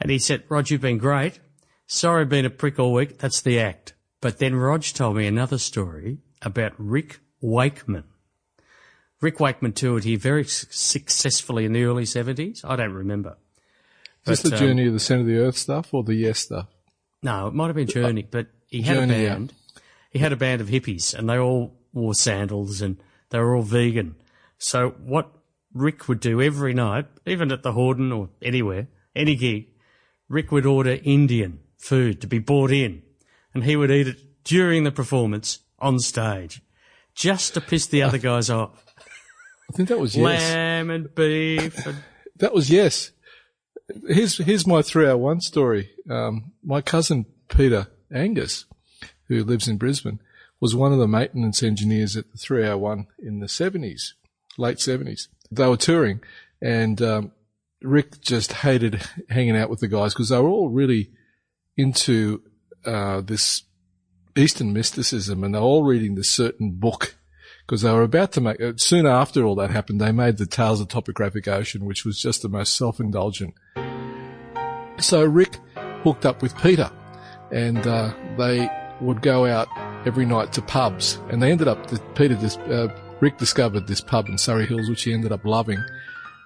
And 0.00 0.10
he 0.10 0.18
said, 0.18 0.44
Roger, 0.48 0.74
you've 0.74 0.80
been 0.80 0.96
great. 0.96 1.38
Sorry 1.86 2.22
I've 2.22 2.30
been 2.30 2.46
a 2.46 2.50
prick 2.50 2.78
all 2.78 2.94
week. 2.94 3.18
That's 3.18 3.42
the 3.42 3.60
act. 3.60 3.92
But 4.22 4.38
then 4.38 4.56
Roger 4.56 4.94
told 4.94 5.16
me 5.16 5.26
another 5.26 5.58
story 5.58 6.16
about 6.40 6.72
Rick 6.78 7.20
Wakeman. 7.42 8.04
Rick 9.20 9.38
Wakeman 9.38 9.74
toured 9.74 10.04
here 10.04 10.16
very 10.16 10.44
successfully 10.44 11.66
in 11.66 11.74
the 11.74 11.84
early 11.84 12.04
70s. 12.04 12.64
I 12.64 12.76
don't 12.76 12.94
remember. 12.94 13.36
Is 14.26 14.40
this 14.40 14.50
the 14.50 14.56
um, 14.56 14.62
Journey 14.62 14.86
of 14.86 14.94
the 14.94 15.00
Centre 15.00 15.20
of 15.20 15.26
the 15.26 15.36
Earth 15.36 15.58
stuff 15.58 15.92
or 15.92 16.04
the 16.04 16.14
Yes 16.14 16.38
stuff? 16.38 16.68
No, 17.22 17.48
it 17.48 17.54
might 17.54 17.66
have 17.66 17.76
been 17.76 17.86
Journey, 17.86 18.22
but 18.22 18.46
he 18.68 18.80
had 18.80 18.96
Journey, 18.96 19.14
a 19.14 19.22
yeah. 19.22 19.28
band. 19.34 19.52
He 20.10 20.20
had 20.20 20.32
a 20.32 20.36
band 20.36 20.62
of 20.62 20.68
hippies, 20.68 21.12
and 21.12 21.28
they 21.28 21.38
all 21.38 21.76
wore 21.92 22.14
sandals, 22.14 22.80
and 22.80 22.96
they 23.30 23.38
were 23.38 23.56
all 23.56 23.62
vegan. 23.62 24.16
So 24.58 24.90
what 25.02 25.30
Rick 25.72 26.08
would 26.08 26.20
do 26.20 26.40
every 26.42 26.74
night, 26.74 27.06
even 27.26 27.50
at 27.52 27.62
the 27.62 27.72
Hordern 27.72 28.16
or 28.16 28.28
anywhere, 28.42 28.88
any 29.16 29.36
gig, 29.36 29.68
Rick 30.28 30.52
would 30.52 30.66
order 30.66 30.98
Indian 31.02 31.60
food 31.78 32.20
to 32.20 32.26
be 32.26 32.38
brought 32.38 32.70
in, 32.70 33.02
and 33.54 33.64
he 33.64 33.76
would 33.76 33.90
eat 33.90 34.08
it 34.08 34.44
during 34.44 34.84
the 34.84 34.92
performance 34.92 35.60
on 35.78 35.98
stage, 35.98 36.60
just 37.14 37.54
to 37.54 37.60
piss 37.60 37.86
the 37.86 38.02
other 38.02 38.18
guys 38.18 38.50
off. 38.50 38.84
I 39.68 39.72
think 39.76 39.88
that 39.88 39.98
was 40.00 40.16
Yes. 40.16 40.24
Lamb 40.24 40.90
and 40.90 41.14
beef, 41.14 41.86
and 41.86 41.96
That 42.38 42.52
was 42.54 42.70
Yes. 42.70 43.12
Here's 44.06 44.38
here's 44.38 44.66
my 44.66 44.82
three 44.82 45.06
hour 45.08 45.16
one 45.16 45.40
story. 45.40 45.90
Um, 46.08 46.52
my 46.62 46.80
cousin 46.80 47.26
Peter 47.48 47.88
Angus, 48.12 48.66
who 49.26 49.42
lives 49.42 49.66
in 49.66 49.78
Brisbane, 49.78 50.20
was 50.60 50.74
one 50.74 50.92
of 50.92 50.98
the 50.98 51.08
maintenance 51.08 51.62
engineers 51.62 52.16
at 52.16 52.30
the 52.30 52.38
three 52.38 52.66
hour 52.66 52.76
one 52.76 53.06
in 53.18 53.40
the 53.40 53.48
seventies, 53.48 54.14
late 54.58 54.80
seventies. 54.80 55.28
They 55.50 55.66
were 55.66 55.76
touring, 55.76 56.20
and 56.60 57.00
um, 57.02 57.32
Rick 57.82 58.20
just 58.20 58.52
hated 58.52 59.02
hanging 59.28 59.56
out 59.56 59.70
with 59.70 59.80
the 59.80 59.88
guys 59.88 60.14
because 60.14 60.28
they 60.28 60.38
were 60.38 60.48
all 60.48 60.68
really 60.68 61.10
into 61.76 62.42
uh, 62.84 63.20
this 63.22 63.62
Eastern 64.36 64.72
mysticism, 64.72 65.42
and 65.42 65.54
they 65.54 65.58
were 65.58 65.64
all 65.64 65.84
reading 65.84 66.14
this 66.14 66.30
certain 66.30 66.72
book 66.72 67.16
because 67.66 67.82
they 67.82 67.92
were 67.92 68.02
about 68.02 68.32
to 68.32 68.40
make. 68.40 68.60
Uh, 68.60 68.72
soon 68.76 69.06
after 69.06 69.44
all 69.44 69.54
that 69.56 69.70
happened, 69.70 70.00
they 70.00 70.12
made 70.12 70.36
the 70.36 70.46
Tales 70.46 70.80
of 70.80 70.88
Topographic 70.88 71.48
Ocean, 71.48 71.84
which 71.84 72.04
was 72.04 72.20
just 72.20 72.42
the 72.42 72.48
most 72.48 72.76
self-indulgent. 72.76 73.54
So 74.98 75.24
Rick 75.24 75.56
hooked 76.02 76.26
up 76.26 76.42
with 76.42 76.56
Peter, 76.58 76.90
and 77.50 77.78
uh, 77.86 78.12
they 78.36 78.68
would 79.00 79.22
go 79.22 79.46
out 79.46 79.68
every 80.06 80.26
night 80.26 80.52
to 80.54 80.62
pubs, 80.62 81.18
and 81.30 81.42
they 81.42 81.50
ended 81.50 81.68
up. 81.68 81.86
Peter, 82.14 82.34
dis- 82.34 82.56
uh, 82.56 82.88
Rick 83.20 83.38
discovered 83.38 83.86
this 83.86 84.00
pub 84.00 84.28
in 84.28 84.38
Surry 84.38 84.66
Hills, 84.66 84.88
which 84.88 85.02
he 85.02 85.12
ended 85.12 85.32
up 85.32 85.44
loving. 85.44 85.78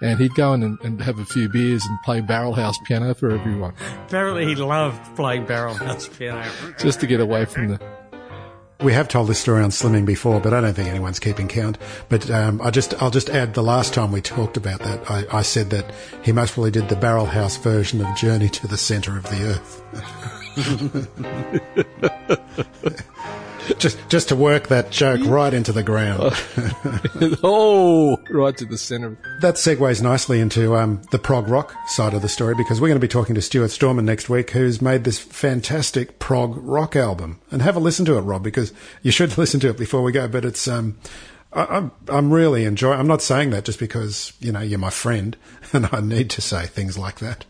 And 0.03 0.19
he'd 0.19 0.35
go 0.35 0.53
in 0.53 0.63
and, 0.63 0.79
and 0.83 1.01
have 1.01 1.19
a 1.19 1.25
few 1.25 1.49
beers 1.49 1.83
and 1.87 1.99
play 2.05 2.21
barrel 2.21 2.53
house 2.53 2.77
piano 2.85 3.15
for 3.15 3.31
everyone, 3.31 3.75
apparently 4.07 4.45
he 4.45 4.55
loved 4.57 5.17
playing 5.17 5.47
barrel 5.47 5.73
house 5.73 6.09
piano. 6.09 6.45
just 6.79 7.01
to 7.01 7.07
get 7.07 7.21
away 7.21 7.45
from 7.47 7.69
the 7.69 7.81
We 8.83 8.93
have 8.93 9.09
told 9.09 9.29
this 9.29 9.39
story 9.39 9.63
on 9.63 9.71
slimming 9.71 10.05
before, 10.05 10.41
but 10.41 10.53
I 10.53 10.61
don't 10.61 10.75
think 10.75 10.89
anyone's 10.89 11.21
keeping 11.21 11.47
count. 11.49 11.79
But 12.09 12.29
um, 12.31 12.61
I 12.61 12.71
just, 12.71 13.01
I'll 13.01 13.13
just 13.13 13.31
add 13.31 13.55
the 13.55 13.63
last 13.63 13.95
time 13.95 14.11
we 14.13 14.21
talked 14.21 14.57
about 14.59 14.81
that, 14.81 15.11
I, 15.11 15.25
I 15.39 15.43
said 15.43 15.71
that 15.71 15.91
he 16.23 16.33
most 16.33 16.55
probably 16.55 16.73
did 16.73 16.89
the 16.89 16.97
Barrel 16.97 17.27
House 17.27 17.57
version 17.57 18.05
of 18.05 18.15
Journey 18.17 18.49
to 18.49 18.67
the 18.67 18.77
Centre 18.77 19.17
of 19.17 19.23
the 19.25 19.55
Earth. 19.55 19.81
just, 23.79 23.99
just 24.09 24.29
to 24.29 24.37
work 24.37 24.69
that 24.69 24.91
joke 24.91 25.21
right 25.25 25.53
into 25.53 25.73
the 25.73 25.83
ground. 25.83 26.33
oh, 27.43 28.17
right 28.31 28.57
to 28.57 28.65
the 28.65 28.79
center. 28.79 29.19
That 29.41 29.55
segues 29.55 30.03
nicely 30.03 30.41
into 30.41 30.77
um, 30.77 31.03
the 31.11 31.19
prog 31.19 31.49
rock 31.49 31.75
side 31.89 32.15
of 32.15 32.23
the 32.23 32.29
story 32.29 32.55
because 32.55 32.81
we're 32.81 32.89
going 32.89 33.01
to 33.01 33.05
be 33.05 33.09
talking 33.09 33.35
to 33.35 33.43
Stuart 33.43 33.71
Storman 33.71 34.05
next 34.05 34.29
week, 34.29 34.51
who's 34.51 34.83
made 34.83 35.05
this 35.05 35.19
fantastic 35.19 36.19
prog 36.19 36.57
rock 36.57 36.97
album. 36.97 37.41
And 37.51 37.63
have 37.63 37.77
a 37.77 37.81
listen 37.81 38.05
to 38.07 38.19
it, 38.19 38.23
Rob, 38.23 38.43
because 38.43 38.73
you 39.03 39.11
should 39.11 39.39
listen 39.39 39.61
to 39.61 39.71
it 39.71 39.79
before 39.79 40.03
we 40.03 40.13
go. 40.13 40.29
But 40.29 40.45
it's 40.45 40.69
um, 40.69 40.99
I, 41.53 41.65
I'm 41.65 41.93
I'm 42.09 42.33
really 42.33 42.65
enjoying. 42.65 42.99
I'm 42.99 43.07
not 43.07 43.23
saying 43.23 43.51
that 43.51 43.65
just 43.65 43.79
because 43.79 44.33
you 44.41 44.53
know 44.53 44.61
you're 44.61 44.79
my 44.79 44.91
friend 44.91 45.37
and 45.73 45.89
I 45.93 46.01
need 46.01 46.31
to 46.31 46.41
say 46.41 46.67
things 46.67 46.99
like 46.99 47.21
that, 47.21 47.45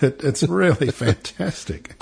but 0.00 0.22
it's 0.24 0.42
really 0.44 0.90
fantastic. 0.90 1.96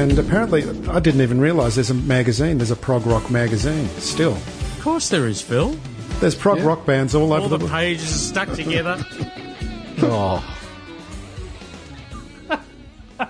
And 0.00 0.18
apparently, 0.18 0.62
I 0.88 0.98
didn't 0.98 1.20
even 1.20 1.42
realise 1.42 1.74
there's 1.74 1.90
a 1.90 1.94
magazine. 1.94 2.56
There's 2.56 2.70
a 2.70 2.76
prog 2.76 3.04
rock 3.04 3.30
magazine 3.30 3.86
still. 3.98 4.32
Of 4.32 4.80
course 4.80 5.10
there 5.10 5.28
is, 5.28 5.42
Phil. 5.42 5.76
There's 6.20 6.34
prog 6.34 6.60
rock 6.60 6.86
bands 6.86 7.14
all 7.14 7.34
over 7.34 7.42
All 7.42 7.48
the, 7.50 7.58
the 7.58 7.68
pages 7.68 8.10
are 8.10 8.18
stuck 8.18 8.52
together. 8.54 9.04
Oh, 10.02 10.42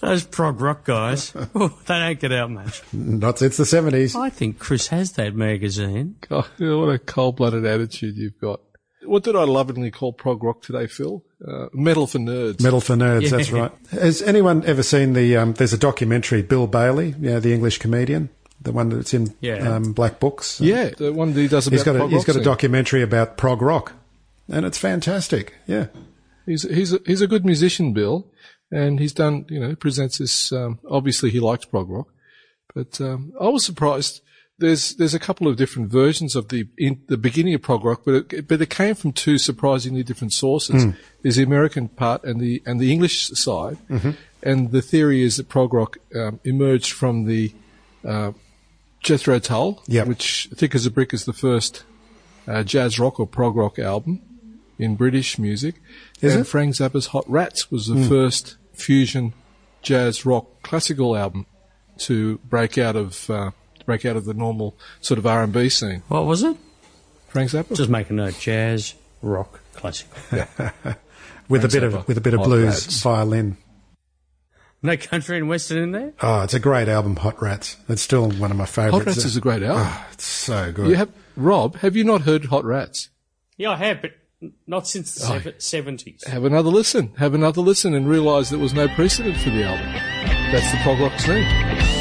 Those 0.00 0.24
prog 0.24 0.60
rock 0.60 0.84
guys, 0.84 1.32
oh, 1.54 1.68
they 1.86 1.94
don't 2.00 2.18
get 2.18 2.32
out 2.32 2.50
much. 2.50 2.82
Not 2.92 3.38
since 3.38 3.56
the 3.56 3.64
seventies. 3.64 4.16
I 4.16 4.30
think 4.30 4.58
Chris 4.58 4.88
has 4.88 5.12
that 5.12 5.36
magazine. 5.36 6.16
God, 6.28 6.48
what 6.58 6.88
a 6.88 6.98
cold-blooded 6.98 7.64
attitude 7.64 8.16
you've 8.16 8.40
got. 8.40 8.62
What 9.04 9.22
did 9.24 9.36
I 9.36 9.44
lovingly 9.44 9.90
call 9.90 10.12
prog 10.12 10.42
rock 10.42 10.62
today, 10.62 10.86
Phil? 10.86 11.22
Uh, 11.46 11.66
metal 11.72 12.06
for 12.06 12.18
nerds. 12.18 12.62
Metal 12.62 12.80
for 12.80 12.94
nerds. 12.94 13.30
That's 13.30 13.50
right. 13.50 13.70
Has 13.90 14.22
anyone 14.22 14.64
ever 14.66 14.82
seen 14.82 15.12
the? 15.12 15.36
Um, 15.36 15.52
there's 15.54 15.72
a 15.72 15.78
documentary. 15.78 16.42
Bill 16.42 16.66
Bailey, 16.66 17.14
yeah, 17.20 17.38
the 17.38 17.52
English 17.52 17.78
comedian, 17.78 18.30
the 18.60 18.72
one 18.72 18.88
that's 18.88 19.12
in 19.14 19.34
Yeah. 19.40 19.74
um, 19.76 19.92
Black 19.92 20.20
Books. 20.20 20.60
Yeah, 20.60 20.90
the 20.90 21.12
one 21.12 21.32
that 21.34 21.40
he 21.40 21.48
does 21.48 21.66
about 21.66 21.74
he's 21.76 21.82
got 21.84 21.96
a 21.96 21.98
prog 21.98 22.10
he's 22.10 22.18
rock 22.18 22.26
got 22.26 22.36
a 22.36 22.44
documentary 22.44 23.02
about 23.02 23.36
prog 23.36 23.60
rock, 23.62 23.92
and 24.48 24.64
it's 24.64 24.78
fantastic. 24.78 25.54
Yeah, 25.66 25.86
He's 26.46 26.62
he's 26.62 26.92
a, 26.92 26.98
he's 27.06 27.20
a 27.20 27.26
good 27.26 27.44
musician, 27.44 27.92
Bill, 27.92 28.26
and 28.70 28.98
he's 29.00 29.12
done 29.12 29.46
you 29.48 29.60
know 29.60 29.74
presents 29.74 30.18
this. 30.18 30.52
Um, 30.52 30.78
obviously, 30.90 31.30
he 31.30 31.40
likes 31.40 31.64
prog 31.64 31.90
rock, 31.90 32.08
but 32.74 33.00
um, 33.00 33.32
I 33.40 33.48
was 33.48 33.64
surprised. 33.64 34.20
There's 34.58 34.94
there's 34.94 35.14
a 35.14 35.18
couple 35.18 35.48
of 35.48 35.56
different 35.56 35.90
versions 35.90 36.36
of 36.36 36.48
the 36.48 36.68
in, 36.78 37.02
the 37.08 37.16
beginning 37.16 37.54
of 37.54 37.62
prog 37.62 37.84
rock, 37.84 38.02
but 38.04 38.32
it, 38.32 38.46
but 38.46 38.60
it 38.62 38.70
came 38.70 38.94
from 38.94 39.12
two 39.12 39.36
surprisingly 39.36 40.04
different 40.04 40.32
sources. 40.32 40.94
There's 41.22 41.36
the 41.36 41.42
American 41.42 41.88
part 41.88 42.22
and 42.22 42.40
the 42.40 42.62
and 42.64 42.78
the 42.78 42.92
English 42.92 43.30
side, 43.30 43.78
and 44.42 44.70
the 44.70 44.80
theory 44.82 45.22
is 45.22 45.38
that 45.38 45.48
prog 45.48 45.74
rock 45.74 45.98
um, 46.14 46.38
emerged 46.44 46.92
from 46.92 47.24
the 47.24 47.52
uh, 48.04 48.30
Jethro 49.00 49.40
Tull, 49.40 49.82
Yep. 49.88 50.06
which 50.06 50.48
Thick 50.54 50.74
as 50.74 50.86
a 50.86 50.90
Brick 50.90 51.12
is 51.12 51.24
the 51.24 51.32
first 51.32 51.82
uh, 52.46 52.62
jazz 52.62 52.98
rock 53.00 53.18
or 53.18 53.26
prog 53.26 53.56
rock 53.56 53.78
album 53.80 54.22
in 54.78 54.94
British 54.94 55.36
music. 55.36 55.76
Is 56.20 56.32
and 56.32 56.42
it? 56.42 56.44
Frank 56.44 56.74
Zappa's 56.76 57.08
Hot 57.08 57.28
Rats 57.28 57.72
was 57.72 57.88
the 57.88 58.02
first 58.08 58.56
fusion 58.72 59.34
jazz 59.82 60.24
rock 60.24 60.62
classical 60.62 61.16
album 61.16 61.46
to 61.98 62.38
break 62.38 62.78
out 62.78 62.96
of 62.96 63.28
uh, 63.28 63.50
break 63.86 64.04
out 64.04 64.16
of 64.16 64.24
the 64.24 64.34
normal 64.34 64.76
sort 65.00 65.18
of 65.18 65.26
R 65.26 65.42
and 65.42 65.52
B 65.52 65.68
scene. 65.68 66.02
What 66.08 66.26
was 66.26 66.42
it? 66.42 66.56
Frank 67.28 67.50
Zappa. 67.50 67.74
Just 67.76 67.90
make 67.90 68.10
a 68.10 68.12
note: 68.12 68.38
jazz, 68.38 68.94
rock, 69.22 69.60
classical. 69.74 70.16
with 71.48 71.64
a 71.64 71.68
bit 71.68 71.82
Zappa. 71.82 71.94
of 71.94 72.08
with 72.08 72.18
a 72.18 72.20
bit 72.20 72.34
of 72.34 72.40
Hot 72.40 72.46
blues 72.46 72.64
Rats. 72.86 73.02
violin. 73.02 73.56
No 74.82 74.96
country 74.98 75.38
and 75.38 75.48
western 75.48 75.78
in 75.78 75.92
there. 75.92 76.12
Oh, 76.20 76.42
it's 76.42 76.52
a 76.52 76.60
great 76.60 76.88
album, 76.88 77.16
Hot 77.16 77.40
Rats. 77.40 77.78
It's 77.88 78.02
still 78.02 78.30
one 78.30 78.50
of 78.50 78.56
my 78.58 78.66
favourites. 78.66 78.98
Hot 78.98 79.06
Rats 79.06 79.24
is 79.24 79.34
a 79.36 79.40
great 79.40 79.62
album. 79.62 79.82
Oh, 79.86 80.06
It's 80.12 80.24
so 80.26 80.72
good. 80.72 80.88
you 80.88 80.94
have 80.96 81.08
Rob, 81.36 81.76
have 81.76 81.96
you 81.96 82.04
not 82.04 82.20
heard 82.22 82.44
Hot 82.46 82.64
Rats? 82.66 83.08
Yeah, 83.56 83.70
I 83.70 83.76
have, 83.76 84.02
but 84.02 84.10
not 84.66 84.86
since 84.86 85.14
the 85.14 85.42
Oh. 85.46 85.52
seventies. 85.56 86.22
Have 86.26 86.44
another 86.44 86.68
listen. 86.68 87.12
Have 87.16 87.32
another 87.32 87.62
listen 87.62 87.94
and 87.94 88.06
realise 88.06 88.50
there 88.50 88.58
was 88.58 88.74
no 88.74 88.86
precedent 88.88 89.38
for 89.38 89.48
the 89.48 89.62
album. 89.64 89.90
That's 90.52 90.70
the 90.70 90.76
prog 90.82 91.00
rock 91.00 91.18
scene. 91.18 91.93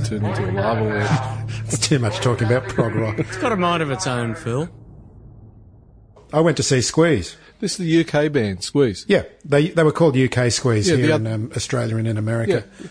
I 0.00 0.04
think 0.04 0.22
turned 0.22 0.26
into 0.38 0.50
a 0.50 0.52
lava 0.60 0.84
lamp. 0.84 1.50
It's 1.64 1.78
too 1.78 1.98
much 1.98 2.16
talking 2.20 2.46
about 2.46 2.68
prog 2.68 2.94
rock. 2.94 3.18
It's 3.18 3.36
got 3.38 3.52
a 3.52 3.56
mind 3.56 3.82
of 3.82 3.90
its 3.90 4.06
own, 4.06 4.34
Phil. 4.34 4.68
I 6.32 6.40
went 6.40 6.56
to 6.56 6.62
see 6.62 6.80
Squeeze. 6.80 7.36
This 7.60 7.78
is 7.78 7.78
the 7.78 8.00
UK 8.04 8.32
band, 8.32 8.64
Squeeze. 8.64 9.04
Yeah, 9.08 9.22
they 9.44 9.68
they 9.68 9.82
were 9.84 9.92
called 9.92 10.16
UK 10.16 10.50
Squeeze 10.50 10.88
Yeah, 10.88 10.96
here 10.96 11.12
oth- 11.14 11.20
in 11.20 11.26
um, 11.26 11.52
Australia 11.54 11.96
and 11.96 12.08
in 12.08 12.16
America. 12.16 12.64
Yeah, 12.80 12.86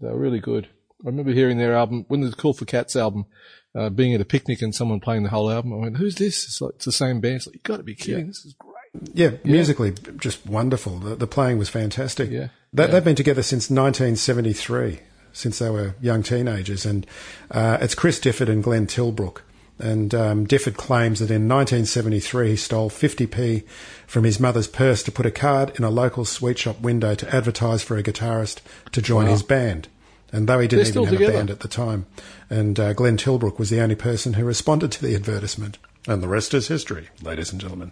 they 0.00 0.08
were 0.08 0.18
really 0.18 0.40
good. 0.40 0.68
I 1.04 1.08
remember 1.08 1.32
hearing 1.32 1.58
their 1.58 1.74
album 1.74 2.04
when 2.08 2.20
the 2.20 2.30
Cool 2.32 2.54
for 2.54 2.64
Cats 2.64 2.94
album, 2.96 3.26
uh, 3.74 3.90
being 3.90 4.14
at 4.14 4.20
a 4.20 4.24
picnic 4.24 4.62
and 4.62 4.74
someone 4.74 5.00
playing 5.00 5.22
the 5.24 5.30
whole 5.30 5.50
album. 5.50 5.72
I 5.72 5.76
went, 5.76 5.96
"Who's 5.96 6.14
this?" 6.14 6.44
It's 6.44 6.60
like 6.60 6.74
it's 6.76 6.84
the 6.84 6.92
same 6.92 7.20
band. 7.20 7.36
It's 7.36 7.46
like 7.46 7.56
you 7.56 7.60
got 7.62 7.78
to 7.78 7.82
be 7.82 7.94
kidding. 7.94 8.28
This 8.28 8.44
is 8.44 8.54
great. 8.58 8.72
Yeah, 9.12 9.32
musically 9.42 9.92
just 10.18 10.46
wonderful. 10.46 10.98
The, 10.98 11.16
the 11.16 11.26
playing 11.26 11.58
was 11.58 11.68
fantastic. 11.68 12.30
Yeah. 12.30 12.48
They, 12.72 12.86
They've 12.86 13.04
been 13.04 13.16
together 13.16 13.42
since 13.42 13.68
1973, 13.70 15.00
since 15.34 15.58
they 15.58 15.68
were 15.68 15.94
young 16.00 16.22
teenagers, 16.22 16.86
and 16.86 17.06
uh, 17.50 17.76
it's 17.82 17.94
Chris 17.94 18.18
Difford 18.18 18.48
and 18.48 18.62
Glenn 18.62 18.86
Tilbrook. 18.86 19.42
And 19.78 20.14
um, 20.14 20.46
Difford 20.46 20.76
claims 20.76 21.18
that 21.18 21.30
in 21.32 21.48
1973 21.48 22.50
he 22.50 22.56
stole 22.56 22.88
50p 22.88 23.64
from 24.06 24.22
his 24.22 24.38
mother's 24.38 24.68
purse 24.68 25.02
to 25.02 25.12
put 25.12 25.26
a 25.26 25.32
card 25.32 25.72
in 25.76 25.84
a 25.84 25.90
local 25.90 26.24
sweet 26.24 26.58
shop 26.58 26.80
window 26.80 27.16
to 27.16 27.34
advertise 27.34 27.82
for 27.82 27.98
a 27.98 28.02
guitarist 28.02 28.60
to 28.92 29.02
join 29.02 29.26
his 29.26 29.42
band. 29.42 29.88
And 30.32 30.48
though 30.48 30.60
he 30.60 30.68
didn't 30.68 30.94
They're 30.94 31.02
even 31.02 31.04
have 31.04 31.12
together. 31.18 31.32
a 31.32 31.36
band 31.36 31.50
at 31.50 31.60
the 31.60 31.68
time, 31.68 32.06
and 32.48 32.78
uh, 32.78 32.92
Glenn 32.92 33.16
Tilbrook 33.16 33.58
was 33.58 33.70
the 33.70 33.80
only 33.80 33.94
person 33.96 34.34
who 34.34 34.44
responded 34.44 34.92
to 34.92 35.02
the 35.04 35.14
advertisement. 35.14 35.78
And 36.06 36.22
the 36.22 36.28
rest 36.28 36.54
is 36.54 36.68
history, 36.68 37.08
ladies 37.22 37.50
and 37.50 37.60
gentlemen. 37.60 37.90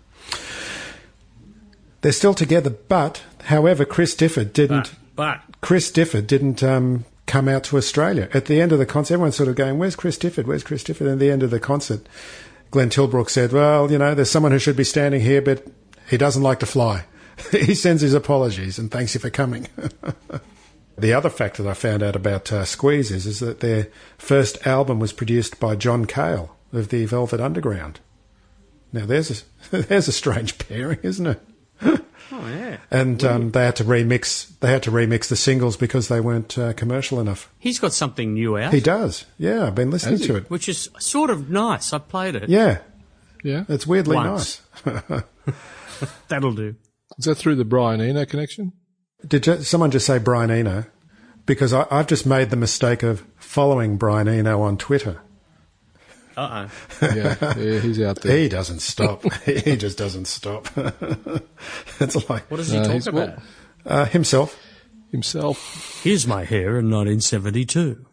They're 2.02 2.12
still 2.12 2.34
together, 2.34 2.70
but 2.70 3.22
however, 3.44 3.84
Chris 3.84 4.14
Difford 4.14 4.52
didn't. 4.52 4.92
But 5.14 5.40
Chris 5.60 5.90
Difford 5.90 6.26
didn't 6.26 6.62
um, 6.62 7.04
come 7.32 7.48
out 7.48 7.64
to 7.64 7.78
Australia 7.78 8.28
at 8.34 8.44
the 8.44 8.60
end 8.60 8.72
of 8.72 8.78
the 8.78 8.84
concert. 8.84 9.14
Everyone's 9.14 9.36
sort 9.36 9.48
of 9.48 9.54
going, 9.54 9.78
"Where's 9.78 9.96
Chris 9.96 10.18
Difford? 10.18 10.44
Where's 10.44 10.62
Chris 10.62 10.84
Difford?" 10.84 11.06
And 11.06 11.12
at 11.12 11.18
the 11.18 11.30
end 11.30 11.42
of 11.42 11.50
the 11.50 11.58
concert, 11.58 12.06
Glenn 12.70 12.90
Tilbrook 12.90 13.30
said, 13.30 13.52
"Well, 13.52 13.90
you 13.90 13.96
know, 13.96 14.14
there's 14.14 14.30
someone 14.30 14.52
who 14.52 14.58
should 14.58 14.76
be 14.76 14.84
standing 14.84 15.22
here, 15.22 15.40
but 15.40 15.66
he 16.10 16.18
doesn't 16.18 16.42
like 16.42 16.58
to 16.58 16.66
fly. 16.66 17.06
he 17.50 17.74
sends 17.74 18.02
his 18.02 18.12
apologies 18.12 18.78
and 18.78 18.90
thanks 18.90 19.14
you 19.14 19.20
for 19.20 19.30
coming." 19.30 19.66
the 20.98 21.14
other 21.14 21.30
fact 21.30 21.56
that 21.56 21.66
I 21.66 21.72
found 21.72 22.02
out 22.02 22.16
about 22.16 22.52
uh, 22.52 22.66
Squeeze 22.66 23.10
is, 23.10 23.24
is 23.24 23.40
that 23.40 23.60
their 23.60 23.88
first 24.18 24.66
album 24.66 24.98
was 24.98 25.14
produced 25.14 25.58
by 25.58 25.74
John 25.74 26.04
Cale 26.04 26.54
of 26.70 26.90
the 26.90 27.06
Velvet 27.06 27.40
Underground. 27.40 28.00
Now, 28.92 29.06
there's 29.06 29.46
a, 29.72 29.76
there's 29.82 30.08
a 30.08 30.12
strange 30.12 30.58
pairing, 30.58 31.00
isn't 31.02 31.26
it? 31.26 31.40
Oh 32.30 32.46
yeah, 32.48 32.76
and 32.90 33.22
um, 33.24 33.50
they 33.50 33.64
had 33.64 33.76
to 33.76 33.84
remix. 33.84 34.58
They 34.60 34.70
had 34.70 34.82
to 34.84 34.90
remix 34.90 35.28
the 35.28 35.36
singles 35.36 35.76
because 35.76 36.08
they 36.08 36.20
weren't 36.20 36.56
uh, 36.58 36.72
commercial 36.74 37.18
enough. 37.20 37.50
he's 37.58 37.78
got 37.78 37.92
something 37.92 38.34
new 38.34 38.56
out, 38.58 38.72
He 38.72 38.80
does, 38.80 39.26
yeah. 39.38 39.66
I've 39.66 39.74
been 39.74 39.90
listening 39.90 40.20
to 40.20 40.36
it. 40.36 40.50
which 40.50 40.68
is 40.68 40.88
sort 40.98 41.30
of 41.30 41.50
nice. 41.50 41.92
I 41.92 41.98
played 41.98 42.34
it. 42.36 42.48
Yeah, 42.48 42.78
Yeah, 43.42 43.64
it's 43.68 43.86
weirdly 43.86 44.16
Once. 44.16 44.60
nice. 44.84 45.22
That'll 46.28 46.52
do. 46.54 46.74
is 47.18 47.24
that 47.26 47.36
through 47.36 47.56
the 47.56 47.64
Brian 47.64 48.00
Eno 48.00 48.24
connection? 48.24 48.72
Did 49.26 49.42
ju- 49.44 49.62
someone 49.62 49.90
just 49.90 50.06
say 50.06 50.18
Brian 50.18 50.50
Eno? 50.50 50.84
Because 51.46 51.72
I, 51.72 51.86
I've 51.90 52.06
just 52.06 52.24
made 52.26 52.50
the 52.50 52.56
mistake 52.56 53.02
of 53.02 53.24
following 53.36 53.96
Brian 53.96 54.28
Eno 54.28 54.62
on 54.62 54.76
Twitter. 54.76 55.20
Uh 56.36 56.68
oh. 57.02 57.06
Yeah, 57.14 57.36
yeah, 57.58 57.78
he's 57.80 58.00
out 58.00 58.20
there. 58.22 58.36
He 58.36 58.48
doesn't 58.48 58.80
stop. 58.80 59.22
he 59.44 59.76
just 59.76 59.98
doesn't 59.98 60.26
stop. 60.26 60.68
it's 62.00 62.28
like 62.28 62.50
What 62.50 62.56
does 62.58 62.70
he 62.70 62.78
No, 62.78 62.98
talk 62.98 63.06
about? 63.06 63.38
uh, 63.86 64.04
himself. 64.06 64.58
Himself. 65.10 66.00
Here's 66.02 66.26
my 66.26 66.44
hair 66.44 66.78
in 66.78 66.90
1972. 66.90 68.06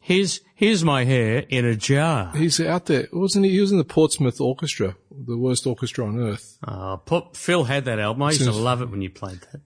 here's 0.00 0.40
here's 0.54 0.84
my 0.84 1.04
hair 1.04 1.44
in 1.48 1.64
a 1.64 1.74
jar. 1.74 2.32
He's 2.36 2.60
out 2.60 2.86
there, 2.86 3.08
wasn't 3.12 3.46
he? 3.46 3.52
He 3.52 3.60
was 3.60 3.72
in 3.72 3.78
the 3.78 3.84
Portsmouth 3.84 4.40
Orchestra, 4.40 4.96
the 5.10 5.36
worst 5.36 5.66
orchestra 5.66 6.04
on 6.06 6.20
earth. 6.20 6.58
Uh, 6.66 6.96
put, 6.96 7.36
Phil 7.36 7.64
had 7.64 7.84
that 7.86 7.98
album. 7.98 8.22
I 8.22 8.28
used 8.30 8.42
to 8.44 8.52
love 8.52 8.80
it 8.82 8.90
when 8.90 9.02
you 9.02 9.10
played 9.10 9.40
that. 9.52 9.60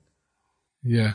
Yeah. 0.82 1.14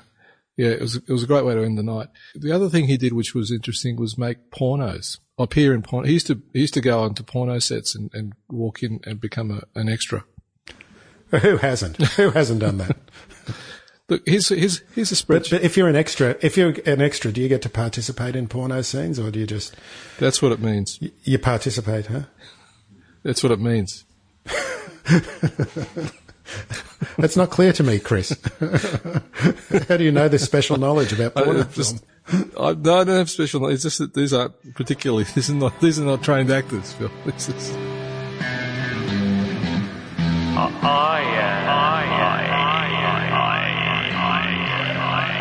Yeah, 0.57 0.67
it 0.69 0.81
was 0.81 0.97
it 0.97 1.09
was 1.09 1.23
a 1.23 1.27
great 1.27 1.45
way 1.45 1.55
to 1.55 1.63
end 1.63 1.77
the 1.77 1.83
night. 1.83 2.09
The 2.35 2.51
other 2.51 2.69
thing 2.69 2.85
he 2.85 2.97
did, 2.97 3.13
which 3.13 3.33
was 3.33 3.51
interesting, 3.51 3.95
was 3.95 4.17
make 4.17 4.51
pornos. 4.51 5.17
Appear 5.43 5.73
in 5.73 5.81
porn. 5.81 6.05
He 6.05 6.13
used 6.13 6.27
to 6.27 6.41
he 6.53 6.61
used 6.61 6.73
to 6.75 6.81
go 6.81 7.01
onto 7.01 7.23
porno 7.23 7.59
sets 7.59 7.95
and, 7.95 8.09
and 8.13 8.33
walk 8.49 8.83
in 8.83 8.99
and 9.05 9.19
become 9.19 9.51
a, 9.51 9.63
an 9.79 9.89
extra. 9.89 10.23
Who 11.41 11.57
hasn't? 11.57 11.97
Who 11.97 12.29
hasn't 12.31 12.59
done 12.59 12.77
that? 12.77 12.97
Look, 14.09 14.23
here's 14.25 14.49
here's 14.49 14.81
here's 14.93 15.11
a 15.11 15.15
spreadsheet. 15.15 15.51
but 15.51 15.61
if 15.63 15.77
you're 15.77 15.87
an 15.87 15.95
extra, 15.95 16.35
if 16.41 16.57
you're 16.57 16.73
an 16.85 17.01
extra, 17.01 17.31
do 17.31 17.39
you 17.41 17.47
get 17.47 17.61
to 17.61 17.69
participate 17.69 18.35
in 18.35 18.49
porno 18.49 18.81
scenes, 18.81 19.17
or 19.17 19.31
do 19.31 19.39
you 19.39 19.47
just 19.47 19.73
That's 20.19 20.41
what 20.41 20.51
it 20.51 20.59
means. 20.59 20.99
you 21.23 21.39
participate? 21.39 22.07
Huh? 22.07 22.23
That's 23.23 23.41
what 23.41 23.53
it 23.53 23.59
means. 23.59 24.03
That's 27.17 27.37
not 27.37 27.49
clear 27.51 27.71
to 27.73 27.83
me, 27.83 27.99
Chris. 27.99 28.37
How 29.87 29.97
do 29.97 30.03
you 30.03 30.11
know 30.11 30.27
this 30.27 30.43
special 30.43 30.77
knowledge 30.77 31.13
about 31.13 31.37
I, 31.37 31.43
porno 31.43 31.61
it 31.61 31.71
just-? 31.71 32.03
I, 32.59 32.73
no, 32.73 32.99
I 32.99 33.03
don't 33.03 33.07
have 33.09 33.29
special. 33.29 33.67
It's 33.67 33.83
just 33.83 33.97
that 33.99 34.13
these 34.13 34.33
aren't 34.33 34.53
particularly. 34.75 35.25
This 35.35 35.49
is 35.49 35.55
not. 35.55 35.79
These 35.81 35.99
are 35.99 36.05
not 36.05 36.23
trained 36.23 36.51
actors, 36.51 36.93
Phil. 36.93 37.11
This 37.25 37.49
is. 37.49 37.71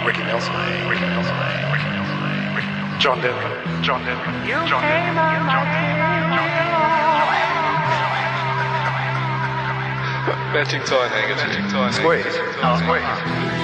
Ricky 0.06 0.24
Nelson. 0.24 0.52
Ricky 0.88 1.06
Nelson. 1.06 1.36
Ricky 1.70 1.90
Nelson. 1.92 2.16
Ricky 2.56 2.70
Nelson. 2.72 3.00
John 3.00 3.20
Denver. 3.20 3.82
John 3.82 4.04
Denver. 4.04 4.66
John 4.66 4.82
Denver. 4.82 6.00
Matching 10.52 10.82
tie 10.82 11.06
hanger. 11.06 11.36
Matching 11.36 11.68
tie 11.70 11.90
Squeeze. 11.92 13.59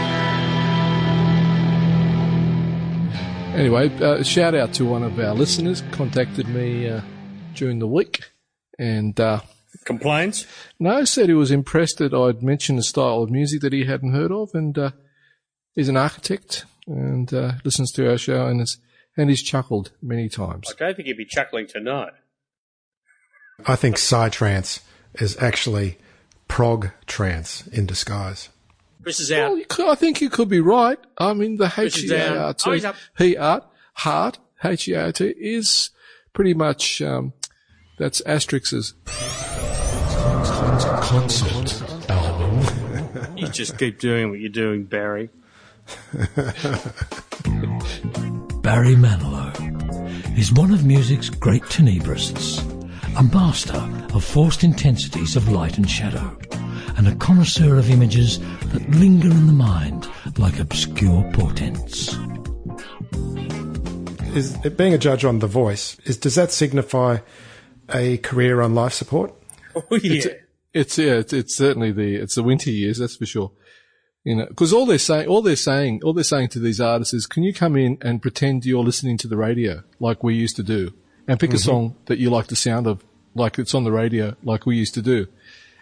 Anyway, 3.56 3.88
uh, 4.02 4.22
shout 4.22 4.54
out 4.54 4.74
to 4.74 4.84
one 4.84 5.02
of 5.02 5.18
our 5.18 5.32
listeners. 5.32 5.82
Contacted 5.90 6.46
me 6.46 6.90
uh, 6.90 7.00
during 7.54 7.78
the 7.78 7.86
week, 7.86 8.20
and 8.78 9.18
uh, 9.18 9.40
Complaints? 9.86 10.46
no, 10.78 11.04
said 11.04 11.30
he 11.30 11.34
was 11.34 11.50
impressed 11.50 11.96
that 11.96 12.12
I'd 12.12 12.42
mentioned 12.42 12.78
a 12.78 12.82
style 12.82 13.22
of 13.22 13.30
music 13.30 13.62
that 13.62 13.72
he 13.72 13.86
hadn't 13.86 14.12
heard 14.12 14.30
of, 14.30 14.50
and 14.52 14.76
uh, 14.76 14.90
he's 15.74 15.88
an 15.88 15.96
architect 15.96 16.66
and 16.86 17.32
uh, 17.32 17.52
listens 17.64 17.92
to 17.92 18.10
our 18.10 18.18
show 18.18 18.46
and 18.46 18.60
has 18.60 18.76
and 19.16 19.30
he's 19.30 19.42
chuckled 19.42 19.92
many 20.02 20.28
times. 20.28 20.68
I 20.68 20.84
don't 20.84 20.94
think 20.94 21.08
he'd 21.08 21.16
be 21.16 21.24
chuckling 21.24 21.66
tonight. 21.66 22.12
I 23.66 23.74
think 23.74 23.96
psytrance 23.96 24.80
is 25.14 25.34
actually 25.40 25.96
prog 26.46 26.90
trance 27.06 27.66
in 27.68 27.86
disguise. 27.86 28.50
Chris 29.06 29.20
is 29.20 29.30
out. 29.30 29.52
Well, 29.52 29.62
could, 29.68 29.88
I 29.88 29.94
think 29.94 30.20
you 30.20 30.28
could 30.28 30.48
be 30.48 30.58
right. 30.58 30.98
I 31.16 31.32
mean, 31.32 31.58
the 31.58 31.68
Push 31.68 31.98
H 31.98 32.04
it 32.04 32.10
E 32.10 32.14
A 32.16 32.18
down. 32.18 32.38
R 32.38 32.54
Oh, 32.66 32.72
he's 32.72 32.82
T 32.82 32.88
up. 32.88 32.96
P 33.16 33.36
art 33.36 33.64
heart 33.92 34.38
H 34.64 34.88
E 34.88 34.94
A 34.94 35.04
R 35.04 35.12
T 35.12 35.26
is 35.38 35.90
pretty 36.32 36.54
much 36.54 37.00
um, 37.02 37.32
that's 38.00 38.20
Asterix's. 38.22 38.94
Concert 41.02 42.10
album. 42.10 43.36
You 43.36 43.46
just 43.46 43.78
keep 43.78 44.00
doing 44.00 44.30
what 44.30 44.40
you're 44.40 44.48
doing, 44.48 44.82
Barry. 44.82 45.30
Barry 48.64 48.96
Manilow 48.96 50.36
is 50.36 50.52
one 50.52 50.72
of 50.72 50.84
music's 50.84 51.30
great 51.30 51.62
tenebrists, 51.62 52.60
a 53.16 53.22
master 53.22 53.78
of 54.16 54.24
forced 54.24 54.64
intensities 54.64 55.36
of 55.36 55.48
light 55.48 55.76
and 55.76 55.88
shadow, 55.88 56.36
and 56.96 57.08
a 57.08 57.14
connoisseur 57.16 57.76
of 57.76 57.90
images 57.90 58.38
that 58.72 58.88
linger 58.90 59.30
in 59.30 59.46
the 59.46 59.52
mind 59.52 60.08
like 60.38 60.58
obscure 60.58 61.22
portents. 61.32 62.16
Is 64.34 64.56
being 64.76 64.92
a 64.92 64.98
judge 64.98 65.24
on 65.24 65.38
The 65.38 65.46
Voice 65.46 65.96
is 66.04 66.16
does 66.16 66.34
that 66.34 66.52
signify 66.52 67.18
a 67.92 68.18
career 68.18 68.60
on 68.60 68.74
life 68.74 68.92
support? 68.92 69.32
Oh, 69.90 69.96
yeah. 70.02 70.24
It's 70.72 70.96
yeah, 70.96 71.16
it's, 71.16 71.34
it's 71.34 71.54
certainly 71.54 71.92
the 71.92 72.16
it's 72.16 72.34
the 72.34 72.42
winter 72.42 72.70
years, 72.70 72.96
that's 72.96 73.16
for 73.16 73.26
sure. 73.26 73.52
You 74.24 74.36
know, 74.36 74.46
because 74.46 74.72
all 74.72 74.86
they're 74.86 74.98
saying, 74.98 75.28
all 75.28 75.40
they're 75.40 75.54
saying, 75.54 76.00
all 76.02 76.12
they're 76.12 76.24
saying 76.24 76.48
to 76.48 76.58
these 76.58 76.80
artists 76.80 77.14
is, 77.14 77.26
can 77.26 77.42
you 77.42 77.54
come 77.54 77.76
in 77.76 77.96
and 78.00 78.20
pretend 78.20 78.64
you're 78.64 78.82
listening 78.82 79.18
to 79.18 79.28
the 79.28 79.36
radio 79.36 79.82
like 80.00 80.22
we 80.22 80.34
used 80.34 80.56
to 80.56 80.62
do, 80.62 80.92
and 81.28 81.38
pick 81.38 81.50
a 81.50 81.56
mm-hmm. 81.56 81.68
song 81.68 81.96
that 82.06 82.18
you 82.18 82.28
like 82.28 82.48
the 82.48 82.56
sound 82.56 82.86
of, 82.86 83.04
like 83.34 83.58
it's 83.58 83.74
on 83.74 83.84
the 83.84 83.92
radio, 83.92 84.34
like 84.42 84.66
we 84.66 84.76
used 84.76 84.94
to 84.94 85.02
do, 85.02 85.28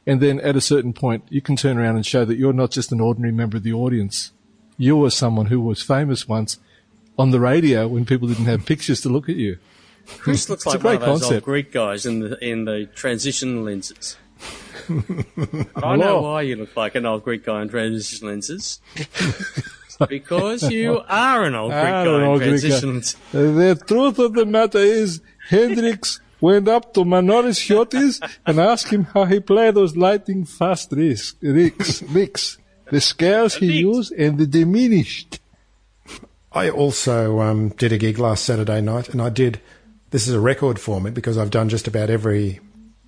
and 0.07 0.21
then 0.21 0.41
at 0.41 0.57
a 0.57 0.61
certain 0.61 0.93
point, 0.93 1.25
you 1.31 1.41
can 1.41 1.57
turn 1.57 1.79
around 1.79 1.97
and 1.97 2.05
show 2.07 2.25
that 2.25 2.37
you're 2.37 2.53
not 2.53 2.71
just 2.71 2.93
an 2.93 3.01
ordinary 3.01 3.33
member 3.33 3.57
of 3.57 3.63
the 3.63 3.73
audience, 3.73 4.33
you 4.77 4.97
were 4.97 5.11
someone 5.11 5.47
who 5.47 5.61
was 5.61 5.83
famous 5.83 6.29
once 6.29 6.59
on 7.19 7.31
the 7.31 7.41
radio 7.41 7.87
when 7.89 8.05
people 8.05 8.29
didn't 8.29 8.45
have 8.47 8.67
pictures 8.67 9.01
to 9.03 9.09
look 9.09 9.29
at 9.29 9.37
you. 9.37 9.59
Chris 10.19 10.49
looks 10.51 10.67
like 10.67 10.83
one 10.83 10.95
of 10.97 11.01
those 11.01 11.09
old 11.09 11.21
concept. 11.23 11.45
Greek 11.45 11.73
guys 11.73 12.05
in 12.05 12.21
the 12.21 12.45
in 12.45 12.65
the 12.67 12.87
transition 12.95 13.65
lenses. 13.65 14.17
I 15.77 15.97
know 15.97 16.21
why 16.21 16.43
you 16.43 16.57
look 16.57 16.77
like 16.77 16.95
an 16.95 17.07
old 17.07 17.25
Greek 17.25 17.45
guy 17.45 17.63
in 17.63 17.69
transition 17.69 18.29
lenses. 18.29 18.81
Because 20.09 20.69
you 20.73 21.03
are 21.09 21.45
an 21.45 21.55
old 21.55 21.71
Greek 21.71 21.85
Ah, 21.85 22.05
guy 22.05 22.33
in 22.33 22.39
transition 22.39 22.91
Greek 22.91 23.05
transitions. 23.05 23.17
The 23.31 23.85
truth 23.87 24.19
of 24.19 24.33
the 24.35 24.45
matter 24.45 24.79
is, 24.79 25.21
Hendrix 25.49 26.19
went 26.45 26.69
up 26.69 26.93
to 26.93 27.01
Manolis 27.01 27.59
Chiotis 27.65 28.21
and 28.45 28.61
asked 28.61 28.89
him 28.89 29.05
how 29.05 29.25
he 29.25 29.41
played 29.41 29.75
those 29.75 29.97
lightning 29.97 30.45
fast 30.45 30.93
risks, 30.93 31.35
licks, 31.41 32.03
licks. 32.03 32.59
The 32.91 33.01
scales 33.01 33.55
he 33.55 33.81
used 33.81 34.13
and 34.13 34.37
the 34.37 34.47
diminished. 34.47 35.41
I 36.53 36.69
also 36.69 37.41
um, 37.41 37.71
did 37.71 37.93
a 37.93 37.99
gig 37.99 38.19
last 38.19 38.45
Saturday 38.45 38.83
night, 38.83 39.09
and 39.09 39.23
I 39.23 39.31
did. 39.31 39.59
This 40.11 40.29
is 40.29 40.35
a 40.35 40.41
record 40.41 40.79
for 40.79 41.01
me 41.01 41.11
because 41.11 41.39
I've 41.39 41.51
done 41.51 41.71
just 41.71 41.89
about 41.89 42.11
every 42.11 42.61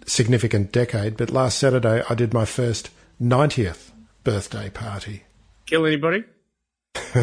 significant 0.07 0.72
decade. 0.72 1.18
But 1.18 1.31
last 1.31 1.59
Saturday, 1.59 2.03
I 2.09 2.14
did 2.14 2.33
my 2.33 2.46
first 2.46 2.90
90th 3.20 3.90
birthday 4.25 4.70
party. 4.70 5.25
Kill 5.66 5.85
anybody? 5.85 6.25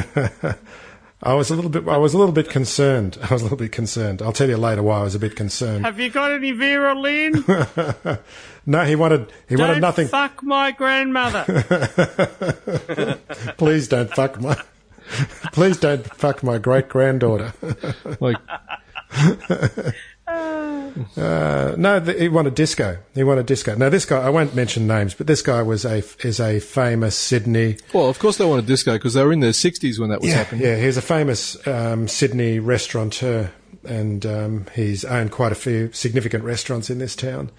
I 1.25 1.33
was 1.35 1.49
a 1.49 1.55
little 1.55 1.69
bit. 1.69 1.87
I 1.87 1.95
was 1.97 2.13
a 2.13 2.17
little 2.17 2.33
bit 2.33 2.49
concerned. 2.49 3.17
I 3.29 3.33
was 3.33 3.41
a 3.41 3.45
little 3.45 3.57
bit 3.57 3.71
concerned. 3.71 4.21
I'll 4.21 4.33
tell 4.33 4.49
you 4.49 4.57
later 4.57 4.83
why 4.83 4.99
I 4.99 5.03
was 5.03 5.15
a 5.15 5.19
bit 5.19 5.35
concerned. 5.37 5.85
Have 5.85 5.97
you 5.99 6.09
got 6.09 6.31
any 6.31 6.51
Vera 6.51 6.93
Lynn? 6.93 7.43
No, 8.65 8.85
he 8.85 8.95
wanted. 8.95 9.29
He 9.49 9.57
wanted 9.57 9.73
Don't 9.73 9.81
nothing. 9.81 10.07
fuck 10.07 10.41
my 10.41 10.71
grandmother. 10.71 11.43
Please 13.57 13.89
don't 13.89 14.09
fuck 14.09 14.39
my. 14.39 14.55
Please 15.51 15.75
don't 15.77 16.05
fuck 16.15 16.43
my 16.43 16.59
great 16.59 16.87
granddaughter. 16.87 17.51
Like, 18.21 18.37
Uh, 21.17 21.75
no, 21.77 21.99
th- 21.99 22.17
he 22.19 22.29
wanted 22.29 22.55
disco. 22.55 22.97
He 23.15 23.23
wanted 23.23 23.45
disco. 23.45 23.75
Now 23.75 23.89
this 23.89 24.05
guy, 24.05 24.21
I 24.21 24.29
won't 24.29 24.55
mention 24.55 24.87
names, 24.87 25.13
but 25.13 25.27
this 25.27 25.41
guy 25.41 25.61
was 25.61 25.85
a 25.85 26.03
is 26.23 26.39
a 26.39 26.59
famous 26.59 27.17
Sydney. 27.17 27.77
well, 27.93 28.07
of 28.09 28.19
course 28.19 28.37
they 28.37 28.45
wanted 28.45 28.65
disco 28.65 28.93
because 28.93 29.13
they 29.13 29.23
were 29.23 29.33
in 29.33 29.39
their 29.39 29.51
60s 29.51 29.99
when 29.99 30.09
that 30.09 30.21
was 30.21 30.29
Yeah, 30.29 30.35
happening. 30.37 30.65
yeah, 30.65 30.77
he's 30.77 30.97
a 30.97 31.01
famous 31.01 31.65
um, 31.67 32.07
Sydney 32.07 32.59
restaurateur, 32.59 33.49
and 33.83 34.25
um, 34.25 34.65
he's 34.75 35.03
owned 35.05 35.31
quite 35.31 35.51
a 35.51 35.55
few 35.55 35.91
significant 35.93 36.43
restaurants 36.43 36.89
in 36.89 36.99
this 36.99 37.15
town. 37.15 37.49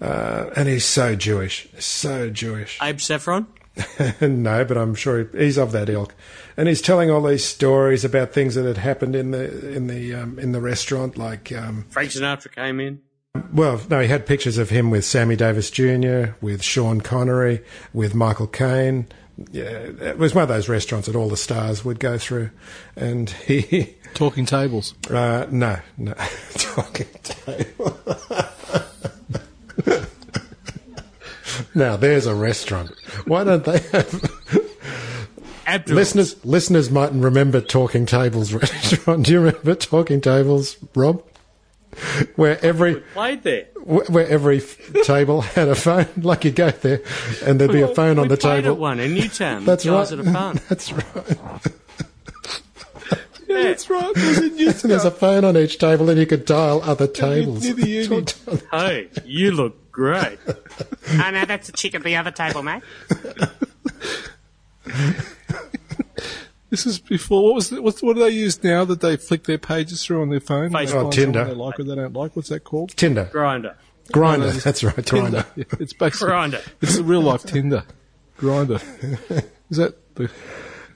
Uh, 0.00 0.50
and 0.54 0.68
he's 0.68 0.84
so 0.84 1.14
Jewish, 1.16 1.68
so 1.78 2.28
Jewish. 2.30 2.78
Abe 2.82 3.00
Saffron? 3.00 3.46
no, 4.20 4.64
but 4.64 4.76
I'm 4.76 4.94
sure 4.94 5.24
he, 5.24 5.38
he's 5.44 5.58
of 5.58 5.72
that 5.72 5.88
ilk. 5.88 6.14
And 6.56 6.68
he's 6.68 6.80
telling 6.80 7.10
all 7.10 7.22
these 7.22 7.44
stories 7.44 8.04
about 8.04 8.32
things 8.32 8.54
that 8.54 8.64
had 8.64 8.78
happened 8.78 9.14
in 9.14 9.30
the 9.30 9.72
in 9.72 9.88
the 9.88 10.14
um, 10.14 10.38
in 10.38 10.52
the 10.52 10.60
restaurant, 10.60 11.18
like 11.18 11.52
um, 11.52 11.84
Frank 11.90 12.10
Sinatra 12.10 12.50
came 12.54 12.80
in. 12.80 13.00
well, 13.52 13.80
no, 13.90 14.00
he 14.00 14.08
had 14.08 14.24
pictures 14.26 14.56
of 14.56 14.70
him 14.70 14.90
with 14.90 15.04
Sammy 15.04 15.36
Davis 15.36 15.70
Jr., 15.70 16.32
with 16.40 16.62
Sean 16.62 17.00
Connery, 17.02 17.62
with 17.92 18.14
Michael 18.14 18.46
Caine. 18.46 19.06
Yeah, 19.52 19.64
it 19.64 20.16
was 20.16 20.34
one 20.34 20.42
of 20.42 20.48
those 20.48 20.66
restaurants 20.66 21.08
that 21.08 21.16
all 21.16 21.28
the 21.28 21.36
stars 21.36 21.84
would 21.84 22.00
go 22.00 22.16
through, 22.16 22.50
and 22.96 23.28
he. 23.28 23.94
Talking 24.14 24.46
tables. 24.46 24.94
Uh, 25.10 25.46
no, 25.50 25.78
no. 25.98 26.14
Talking 26.54 27.08
table. 27.22 27.98
now, 31.74 31.96
there's 31.98 32.24
a 32.24 32.34
restaurant. 32.34 32.92
Why 33.26 33.44
don't 33.44 33.64
they 33.64 33.78
have. 33.92 34.35
Abdul. 35.66 35.96
listeners, 35.96 36.44
listeners 36.44 36.90
mightn't 36.90 37.22
remember 37.22 37.60
Talking 37.60 38.06
Tables 38.06 38.52
restaurant. 38.54 39.26
Do 39.26 39.32
you 39.32 39.40
remember 39.40 39.74
Talking 39.74 40.20
Tables, 40.20 40.76
Rob? 40.94 41.22
Where 42.34 42.62
every 42.64 42.96
played 42.96 43.42
there. 43.42 43.68
where 43.84 44.26
every 44.28 44.60
table 45.04 45.40
had 45.40 45.68
a 45.68 45.74
phone, 45.74 46.06
like 46.18 46.44
you 46.44 46.50
go 46.50 46.70
there, 46.70 47.00
and 47.44 47.58
there'd 47.58 47.72
be 47.72 47.80
a 47.80 47.88
phone 47.94 48.18
on 48.18 48.24
we 48.24 48.28
the 48.28 48.36
table. 48.36 48.72
At 48.72 48.78
one 48.78 49.00
in 49.00 49.14
Newtown. 49.14 49.64
That's 49.66 49.84
the 49.84 49.90
guys 49.92 50.14
right. 50.14 50.20
At 50.20 50.26
a 50.26 50.32
fun. 50.32 50.60
That's 50.68 50.92
right. 50.92 51.38
Yeah, 53.48 53.62
that's 53.62 53.88
right. 53.88 54.12
It 54.16 54.66
was 54.66 54.82
there's 54.82 55.04
a 55.04 55.10
phone 55.10 55.44
on 55.44 55.56
each 55.56 55.78
table, 55.78 56.10
and 56.10 56.18
you 56.18 56.26
could 56.26 56.44
dial 56.44 56.82
other 56.82 57.06
tables. 57.06 57.62
near 57.64 57.74
the 57.74 57.88
uni. 57.88 58.26
Hey, 58.72 59.08
you 59.24 59.52
look 59.52 59.92
great. 59.92 60.38
Oh, 60.48 61.30
no, 61.30 61.44
that's 61.44 61.68
the 61.68 61.72
chick 61.72 61.94
at 61.94 62.02
the 62.02 62.16
other 62.16 62.32
table, 62.32 62.62
mate. 62.64 62.82
This 66.76 66.84
is 66.84 66.98
before. 66.98 67.42
What 67.42 67.54
was 67.54 67.70
the, 67.70 67.80
what, 67.80 67.98
what 68.00 68.16
do 68.16 68.22
they 68.22 68.28
use 68.28 68.62
now 68.62 68.84
that 68.84 69.00
they 69.00 69.16
flick 69.16 69.44
their 69.44 69.56
pages 69.56 70.04
through 70.04 70.20
on 70.20 70.28
their 70.28 70.40
phone? 70.40 70.72
They 70.72 70.84
Facebook. 70.84 71.06
Oh, 71.06 71.10
Tinder. 71.10 71.46
They 71.46 71.54
like 71.54 71.80
or 71.80 71.84
they 71.84 71.94
don't 71.94 72.12
like. 72.12 72.36
What's 72.36 72.50
that 72.50 72.64
called? 72.64 72.90
Tinder, 72.90 73.30
Grindr. 73.32 73.74
grinder. 74.12 74.50
That's 74.50 74.84
right, 74.84 74.94
grinder. 74.94 75.44
Tinder. 75.44 75.46
Yeah, 75.56 75.64
it's 75.80 75.94
basically 75.94 76.28
Grindr. 76.34 76.68
It's 76.82 76.96
the 76.98 77.02
real 77.02 77.22
life 77.22 77.44
Tinder. 77.44 77.84
Grindr. 78.38 78.82
Is 79.70 79.78
that 79.78 80.14
the? 80.16 80.30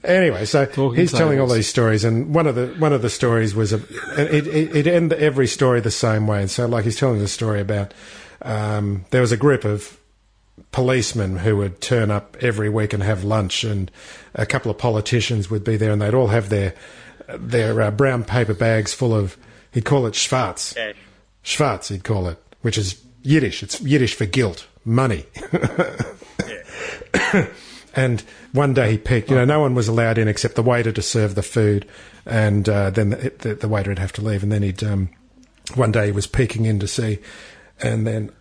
Anyway, 0.03 0.45
so 0.45 0.67
Talking 0.67 0.99
he's 0.99 1.11
telling 1.11 1.39
all 1.39 1.47
these 1.47 1.67
stories, 1.67 2.03
and 2.03 2.35
one 2.35 2.45
of 2.45 2.53
the 2.53 2.67
one 2.77 2.93
of 2.93 3.01
the 3.01 3.09
stories 3.09 3.55
was 3.55 3.73
a. 3.73 3.77
and 4.17 4.29
It, 4.29 4.45
it, 4.45 4.75
it 4.75 4.87
end 4.87 5.13
every 5.13 5.47
story 5.47 5.81
the 5.81 5.89
same 5.89 6.27
way, 6.27 6.41
and 6.41 6.51
so 6.51 6.67
like 6.67 6.83
he's 6.83 6.97
telling 6.97 7.17
the 7.17 7.27
story 7.27 7.59
about 7.59 7.91
um, 8.43 9.05
there 9.09 9.21
was 9.21 9.31
a 9.31 9.37
group 9.37 9.65
of 9.65 9.97
policemen 10.71 11.37
who 11.37 11.57
would 11.57 11.81
turn 11.81 12.11
up 12.11 12.37
every 12.41 12.69
week 12.69 12.93
and 12.93 13.03
have 13.03 13.23
lunch, 13.23 13.63
and 13.63 13.91
a 14.33 14.45
couple 14.45 14.71
of 14.71 14.77
politicians 14.77 15.49
would 15.49 15.63
be 15.63 15.77
there, 15.77 15.91
and 15.91 16.01
they'd 16.01 16.13
all 16.13 16.27
have 16.27 16.49
their 16.49 16.73
their 17.37 17.81
uh, 17.81 17.91
brown 17.91 18.23
paper 18.23 18.53
bags 18.53 18.93
full 18.93 19.13
of. 19.15 19.37
He'd 19.71 19.85
call 19.85 20.05
it 20.05 20.15
schwarz. 20.15 20.73
Cash. 20.73 20.95
Schwarz, 21.43 21.87
he'd 21.87 22.03
call 22.03 22.27
it, 22.27 22.37
which 22.61 22.77
is 22.77 23.01
Yiddish. 23.23 23.63
It's 23.63 23.79
Yiddish 23.81 24.15
for 24.15 24.25
guilt, 24.25 24.67
money. 24.83 25.25
and 27.95 28.21
one 28.51 28.73
day 28.73 28.91
he 28.91 28.97
peeked. 28.97 29.29
You 29.29 29.37
know, 29.37 29.45
no 29.45 29.59
one 29.59 29.75
was 29.75 29.87
allowed 29.87 30.17
in 30.17 30.27
except 30.27 30.55
the 30.55 30.63
waiter 30.63 30.91
to 30.91 31.01
serve 31.01 31.35
the 31.35 31.43
food, 31.43 31.87
and 32.25 32.67
uh, 32.67 32.89
then 32.89 33.11
the, 33.11 33.33
the, 33.39 33.55
the 33.55 33.67
waiter 33.67 33.91
would 33.91 33.99
have 33.99 34.13
to 34.13 34.21
leave. 34.21 34.43
And 34.43 34.51
then 34.51 34.63
he'd 34.63 34.83
um, 34.83 35.09
one 35.75 35.91
day 35.91 36.07
he 36.07 36.11
was 36.11 36.27
peeking 36.27 36.65
in 36.65 36.79
to 36.79 36.87
see, 36.87 37.19
and 37.81 38.05
then 38.05 38.31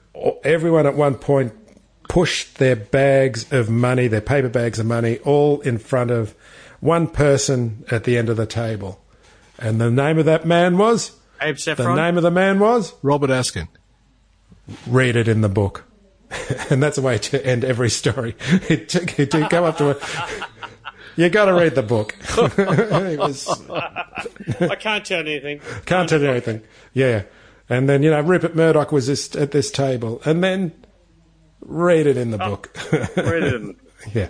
everyone 0.45 0.87
at 0.87 0.95
one 0.95 1.15
point 1.15 1.53
pushed 2.11 2.57
their 2.57 2.75
bags 2.75 3.53
of 3.53 3.71
money, 3.71 4.09
their 4.09 4.21
paper 4.21 4.49
bags 4.49 4.81
of 4.81 4.87
money, 4.87 5.19
all 5.19 5.61
in 5.61 5.79
front 5.79 6.11
of 6.11 6.35
one 6.81 7.07
person 7.07 7.85
at 7.89 8.03
the 8.03 8.19
end 8.19 8.29
of 8.29 8.37
the 8.37 8.47
table. 8.47 9.01
And 9.61 9.81
the 9.81 9.93
name 9.93 10.19
of 10.19 10.25
that 10.25 10.45
man 10.45 10.77
was. 10.77 11.13
Abe 11.41 11.57
The 11.57 11.95
name 11.95 12.17
of 12.17 12.25
the 12.25 12.31
man 12.33 12.59
was 12.59 12.95
Robert 13.03 13.31
Askin. 13.31 13.69
read 14.89 15.15
it 15.15 15.29
in 15.29 15.41
the 15.41 15.49
book. 15.49 15.85
and 16.71 16.83
that's 16.83 16.99
a 16.99 17.03
way 17.03 17.17
to 17.17 17.47
end 17.47 17.65
every 17.65 17.91
story. 17.91 18.35
He'd, 18.69 18.89
t- 18.89 19.47
go 19.49 19.65
up 19.65 19.79
to 19.79 19.91
it. 19.91 20.03
You 21.17 21.29
got 21.29 21.47
to 21.47 21.53
read 21.53 21.75
the 21.75 21.83
book. 21.83 22.15
Was- 22.37 23.47
I 23.69 24.77
can't 24.77 25.05
tell 25.05 25.27
you 25.27 25.33
anything. 25.33 25.61
can't 25.85 26.09
tell 26.09 26.21
you 26.21 26.31
anything. 26.31 26.63
Yeah. 26.95 27.25
And 27.69 27.89
then, 27.89 28.03
you 28.03 28.11
know, 28.11 28.21
Rupert 28.21 28.57
Murdoch 28.57 28.91
was 28.91 29.07
this, 29.09 29.35
at 29.37 29.51
this 29.51 29.71
table. 29.71 30.23
And 30.25 30.43
then 30.43 30.73
read 31.61 32.07
it 32.07 32.17
oh. 32.17 32.21
in 32.23 32.31
the 32.31 32.39
book. 32.39 32.71
Read 33.17 33.43
it 33.43 33.55
in- 33.55 33.77
yeah. 34.15 34.29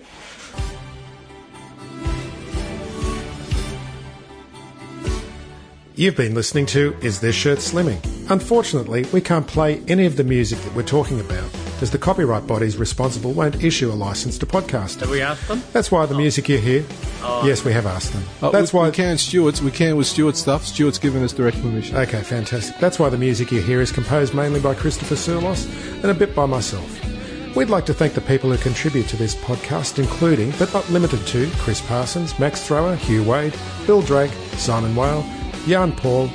You've 6.00 6.16
been 6.16 6.34
listening 6.34 6.64
to 6.66 6.96
Is 7.02 7.20
This 7.20 7.34
Shirt 7.34 7.58
Slimming? 7.58 8.00
Unfortunately, 8.30 9.04
we 9.12 9.20
can't 9.20 9.46
play 9.46 9.82
any 9.86 10.06
of 10.06 10.16
the 10.16 10.24
music 10.24 10.58
that 10.60 10.74
we're 10.74 10.82
talking 10.82 11.20
about, 11.20 11.44
as 11.82 11.90
the 11.90 11.98
copyright 11.98 12.46
bodies 12.46 12.78
responsible 12.78 13.32
won't 13.32 13.62
issue 13.62 13.90
a 13.90 13.92
license 13.92 14.38
to 14.38 14.46
podcast. 14.46 15.00
Have 15.00 15.10
we 15.10 15.20
asked 15.20 15.46
them? 15.46 15.62
That's 15.74 15.90
why 15.90 16.06
the 16.06 16.14
oh. 16.14 16.16
music 16.16 16.48
you 16.48 16.56
hear. 16.56 16.86
Oh. 17.22 17.44
yes, 17.44 17.66
we 17.66 17.72
have 17.74 17.84
asked 17.84 18.14
them. 18.14 18.22
Oh, 18.40 18.50
That's 18.50 18.72
we, 18.72 18.78
why. 18.78 18.86
we 18.86 18.92
can 18.92 19.18
Stewart's. 19.18 19.60
We 19.60 19.72
can 19.72 19.98
with 19.98 20.06
Stewart 20.06 20.38
stuff. 20.38 20.64
Stewart's 20.64 20.98
given 20.98 21.22
us 21.22 21.34
direct 21.34 21.60
permission. 21.60 21.94
Okay, 21.98 22.22
fantastic. 22.22 22.78
That's 22.78 22.98
why 22.98 23.10
the 23.10 23.18
music 23.18 23.52
you 23.52 23.60
hear 23.60 23.82
is 23.82 23.92
composed 23.92 24.32
mainly 24.32 24.60
by 24.60 24.74
Christopher 24.74 25.16
Surlos 25.16 25.66
and 25.96 26.06
a 26.06 26.14
bit 26.14 26.34
by 26.34 26.46
myself. 26.46 27.09
We'd 27.56 27.68
like 27.68 27.84
to 27.86 27.94
thank 27.94 28.14
the 28.14 28.20
people 28.20 28.50
who 28.50 28.58
contribute 28.58 29.08
to 29.08 29.16
this 29.16 29.34
podcast, 29.34 29.98
including, 29.98 30.52
but 30.58 30.72
not 30.72 30.88
limited 30.88 31.26
to, 31.26 31.50
Chris 31.58 31.80
Parsons, 31.80 32.38
Max 32.38 32.64
Thrower, 32.66 32.94
Hugh 32.94 33.24
Wade, 33.24 33.54
Bill 33.86 34.02
Drake, 34.02 34.30
Simon 34.52 34.94
Whale, 34.94 35.24
Jan 35.66 35.90
Paul, 35.92 36.30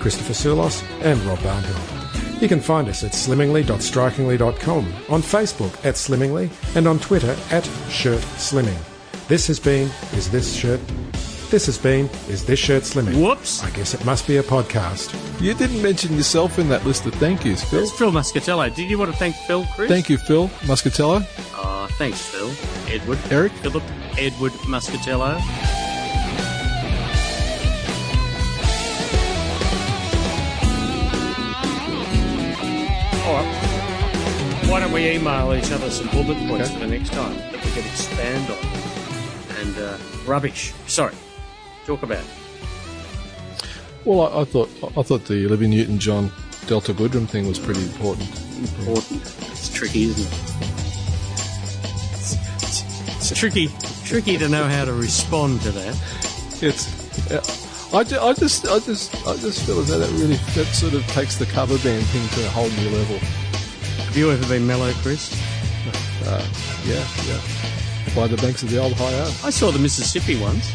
Christopher 0.00 0.34
Surlos, 0.34 0.84
and 1.00 1.18
Rob 1.22 1.38
Barnhill. 1.38 2.42
You 2.42 2.48
can 2.48 2.60
find 2.60 2.88
us 2.88 3.02
at 3.02 3.12
slimmingly.strikingly.com, 3.12 4.94
on 5.08 5.22
Facebook 5.22 5.72
at 5.84 5.94
Slimmingly, 5.94 6.50
and 6.76 6.86
on 6.86 6.98
Twitter 6.98 7.36
at 7.50 7.64
Shirt 7.88 8.20
Slimming. 8.36 8.78
This 9.28 9.46
has 9.46 9.58
been 9.58 9.90
Is 10.12 10.30
This 10.30 10.54
Shirt 10.54 10.80
This 11.50 11.66
has 11.66 11.78
been 11.78 12.08
Is 12.28 12.44
This 12.44 12.60
Shirt 12.60 12.84
Slimming? 12.84 13.20
Whoops. 13.20 13.64
I 13.64 13.70
guess 13.70 13.92
it 13.92 14.04
must 14.04 14.24
be 14.28 14.36
a 14.36 14.42
podcast. 14.42 15.12
You 15.40 15.52
didn't 15.52 15.82
mention 15.82 16.16
yourself 16.16 16.60
in 16.60 16.68
that 16.68 16.86
list 16.86 17.06
of 17.06 17.14
thank 17.14 17.44
yous, 17.44 17.64
Phil. 17.68 17.82
It's 17.82 17.90
Phil 17.90 18.12
Muscatello. 18.12 18.72
Did 18.72 18.88
you 18.88 18.96
want 18.96 19.10
to 19.10 19.16
thank 19.16 19.34
Phil, 19.34 19.66
Chris? 19.74 19.90
Thank 19.90 20.08
you, 20.08 20.16
Phil 20.16 20.46
Muscatello. 20.60 21.26
Uh, 21.56 21.88
thanks, 21.98 22.24
Phil. 22.24 22.50
Edward. 22.88 23.18
Eric? 23.32 23.50
Philip. 23.54 23.82
Edward 24.16 24.52
Muscatello. 24.70 25.40
All 33.26 33.34
right. 33.34 34.66
Why 34.68 34.78
don't 34.78 34.92
we 34.92 35.10
email 35.10 35.52
each 35.54 35.72
other 35.72 35.90
some 35.90 36.06
bullet 36.10 36.38
points 36.46 36.70
for 36.70 36.78
the 36.78 36.86
next 36.86 37.12
time 37.12 37.34
that 37.36 37.64
we 37.64 37.70
can 37.72 37.84
expand 37.86 38.48
on? 38.50 38.90
and 39.60 39.78
uh, 39.78 39.96
rubbish. 40.26 40.72
Sorry. 40.86 41.14
Talk 41.90 42.04
about. 42.04 42.22
Well, 44.04 44.22
I, 44.22 44.42
I 44.42 44.44
thought 44.44 44.70
I 44.96 45.02
thought 45.02 45.24
the 45.24 45.44
Olivia 45.46 45.66
Newton-John 45.66 46.30
Delta 46.68 46.94
Goodrem 46.94 47.28
thing 47.28 47.48
was 47.48 47.58
pretty 47.58 47.82
important. 47.82 48.28
Important. 48.78 49.22
It's 49.50 49.74
tricky, 49.74 50.04
isn't 50.04 50.24
it? 50.24 50.32
It's, 52.14 52.34
it's, 52.62 53.32
it's 53.32 53.36
tricky, 53.36 53.70
tricky 54.04 54.38
to 54.38 54.48
know 54.48 54.68
how 54.68 54.84
to 54.84 54.92
respond 54.92 55.62
to 55.62 55.72
that. 55.72 56.62
It's. 56.62 56.86
Yeah, 57.28 57.42
I, 57.98 58.04
ju- 58.04 58.20
I 58.20 58.34
just 58.34 58.68
I 58.68 58.78
just 58.78 59.12
I 59.26 59.36
just 59.38 59.66
feel 59.66 59.80
as 59.80 59.88
though 59.88 59.98
that 59.98 60.12
really 60.12 60.36
that 60.54 60.66
sort 60.66 60.94
of 60.94 61.04
takes 61.08 61.38
the 61.38 61.46
cover 61.46 61.76
band 61.78 62.06
thing 62.06 62.28
to 62.38 62.46
a 62.46 62.50
whole 62.50 62.70
new 62.70 62.90
level. 62.90 63.18
Have 63.18 64.16
you 64.16 64.30
ever 64.30 64.46
been 64.46 64.64
mellow, 64.64 64.92
Chris? 65.02 65.32
Uh, 66.24 66.46
yeah, 66.84 67.04
yeah. 67.26 67.40
By 68.14 68.28
the 68.28 68.36
banks 68.36 68.62
of 68.62 68.70
the 68.70 68.78
old 68.78 68.92
High. 68.92 69.22
I 69.44 69.50
saw 69.50 69.72
the 69.72 69.80
Mississippi 69.80 70.40
once. 70.40 70.70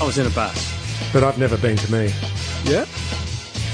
I 0.00 0.04
was 0.04 0.18
in 0.18 0.26
a 0.26 0.30
bus. 0.30 1.12
But 1.12 1.22
I've 1.22 1.38
never 1.38 1.56
been 1.56 1.76
to 1.76 1.92
me. 1.92 2.12
Yeah. 2.64 2.84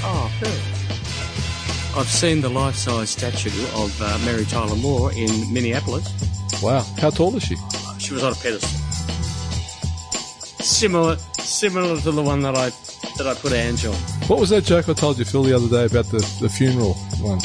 Oh, 0.03 0.31
good. 0.39 1.97
I've 1.97 2.09
seen 2.09 2.41
the 2.41 2.49
life-size 2.49 3.09
statue 3.09 3.49
of 3.75 4.01
uh, 4.01 4.17
Mary 4.25 4.45
Tyler 4.45 4.75
Moore 4.75 5.11
in 5.13 5.51
Minneapolis. 5.53 6.07
Wow. 6.61 6.85
How 6.99 7.09
tall 7.09 7.35
is 7.35 7.43
she? 7.43 7.55
She 7.97 8.13
was 8.13 8.23
on 8.23 8.33
a 8.33 8.35
pedestal. 8.35 8.69
Similar, 10.63 11.17
similar 11.39 11.99
to 12.01 12.11
the 12.11 12.21
one 12.21 12.41
that 12.41 12.55
I 12.55 12.71
that 13.17 13.27
I 13.27 13.33
put 13.33 13.51
Ange 13.51 13.85
on. 13.85 13.95
What 14.27 14.39
was 14.39 14.49
that 14.51 14.63
joke 14.63 14.87
I 14.87 14.93
told 14.93 15.17
you, 15.19 15.25
Phil, 15.25 15.43
the 15.43 15.55
other 15.55 15.67
day 15.67 15.85
about 15.85 16.05
the, 16.11 16.19
the 16.39 16.49
funeral 16.49 16.93
one? 17.19 17.39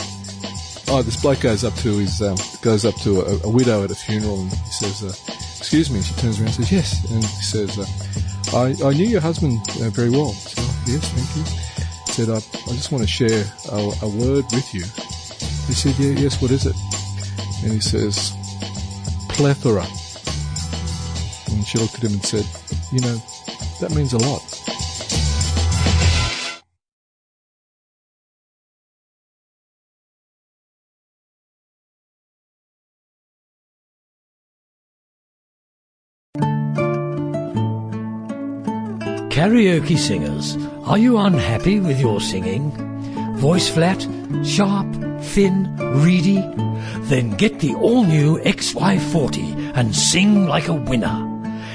Oh, 0.89 1.03
this 1.03 1.21
bloke 1.21 1.41
goes 1.41 1.65
up 1.65 1.75
to 1.77 1.99
his 1.99 2.23
um, 2.23 2.37
goes 2.63 2.85
up 2.85 2.95
to 3.03 3.23
a, 3.23 3.41
a 3.45 3.51
widow 3.51 3.83
at 3.85 3.91
a 3.91 3.95
funeral 3.95 4.41
and 4.43 4.53
he 4.53 4.71
says, 4.71 5.03
uh, 5.03 5.33
"Excuse 5.59 5.91
me." 5.91 6.01
She 6.03 6.15
turns 6.15 6.39
around 6.39 6.49
and 6.49 6.55
says, 6.55 6.73
"Yes," 6.73 7.11
and 7.11 7.25
he 7.25 7.43
says, 7.43 7.79
uh, 7.79 7.85
"I 8.55 8.75
I 8.85 8.93
knew 8.93 9.07
your 9.07 9.21
husband 9.21 9.61
uh, 9.81 9.91
very 9.91 10.11
well." 10.11 10.33
So, 10.33 10.63
yes, 10.87 11.05
thank 11.13 11.31
you. 11.37 11.45
Said, 12.13 12.29
I, 12.31 12.37
"I 12.37 12.75
just 12.75 12.93
want 12.93 13.03
to 13.03 13.09
share 13.09 13.45
a, 13.71 13.79
a 14.03 14.09
word 14.09 14.45
with 14.53 14.75
you." 14.75 14.85
He 15.67 15.75
said, 15.75 15.95
"Yeah, 15.99 16.13
yes. 16.19 16.41
What 16.41 16.51
is 16.51 16.67
it?" 16.67 16.77
And 17.63 17.73
he 17.73 17.81
says, 17.81 18.33
"Plethora." 19.31 19.87
And 21.53 21.67
she 21.67 21.79
looked 21.79 21.95
at 21.97 22.05
him 22.05 22.15
and 22.15 22.25
said, 22.25 22.47
"You 22.93 23.01
know, 23.01 23.23
that 23.81 23.91
means 23.95 24.13
a 24.13 24.19
lot." 24.19 24.66
Karaoke 39.37 39.99
singers, 39.99 40.57
are 40.85 40.97
you 40.97 41.19
unhappy 41.19 41.79
with 41.79 42.01
your 42.01 42.23
singing? 42.23 42.71
Voice 43.37 43.69
flat, 43.69 44.01
sharp, 44.43 44.91
thin, 45.25 45.77
reedy? 46.03 46.41
Then 47.11 47.37
get 47.37 47.61
the 47.61 47.75
all-new 47.75 48.39
XY40 48.39 49.77
and 49.77 49.95
sing 49.95 50.47
like 50.47 50.69
a 50.69 50.73
winner. 50.73 51.23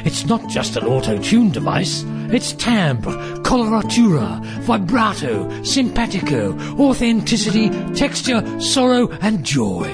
It's 0.04 0.26
not 0.26 0.50
just 0.50 0.76
an 0.76 0.86
auto-tune 0.86 1.52
device. 1.52 2.04
It's 2.34 2.54
timbre, 2.54 3.12
coloratura, 3.44 4.44
vibrato, 4.62 5.48
simpatico, 5.64 6.58
authenticity, 6.80 7.70
texture, 7.94 8.60
sorrow 8.60 9.12
and 9.22 9.44
joy. 9.44 9.88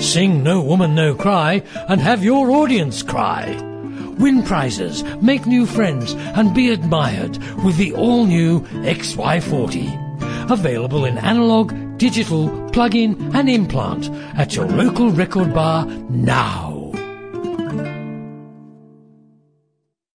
Sing 0.00 0.42
No 0.42 0.60
Woman 0.60 0.96
No 0.96 1.14
Cry 1.14 1.62
and 1.88 2.00
have 2.00 2.24
your 2.24 2.50
audience 2.50 3.04
cry. 3.04 3.73
Win 4.18 4.42
prizes, 4.42 5.02
make 5.20 5.46
new 5.46 5.66
friends, 5.66 6.12
and 6.12 6.54
be 6.54 6.70
admired 6.70 7.36
with 7.64 7.76
the 7.76 7.92
all 7.94 8.26
new 8.26 8.60
XY40. 8.60 10.50
Available 10.50 11.04
in 11.04 11.18
analog, 11.18 11.72
digital, 11.98 12.70
plug 12.70 12.94
in, 12.94 13.34
and 13.34 13.48
implant 13.48 14.10
at 14.36 14.54
your 14.54 14.66
local 14.66 15.10
record 15.10 15.54
bar 15.54 15.86
now. 15.86 16.73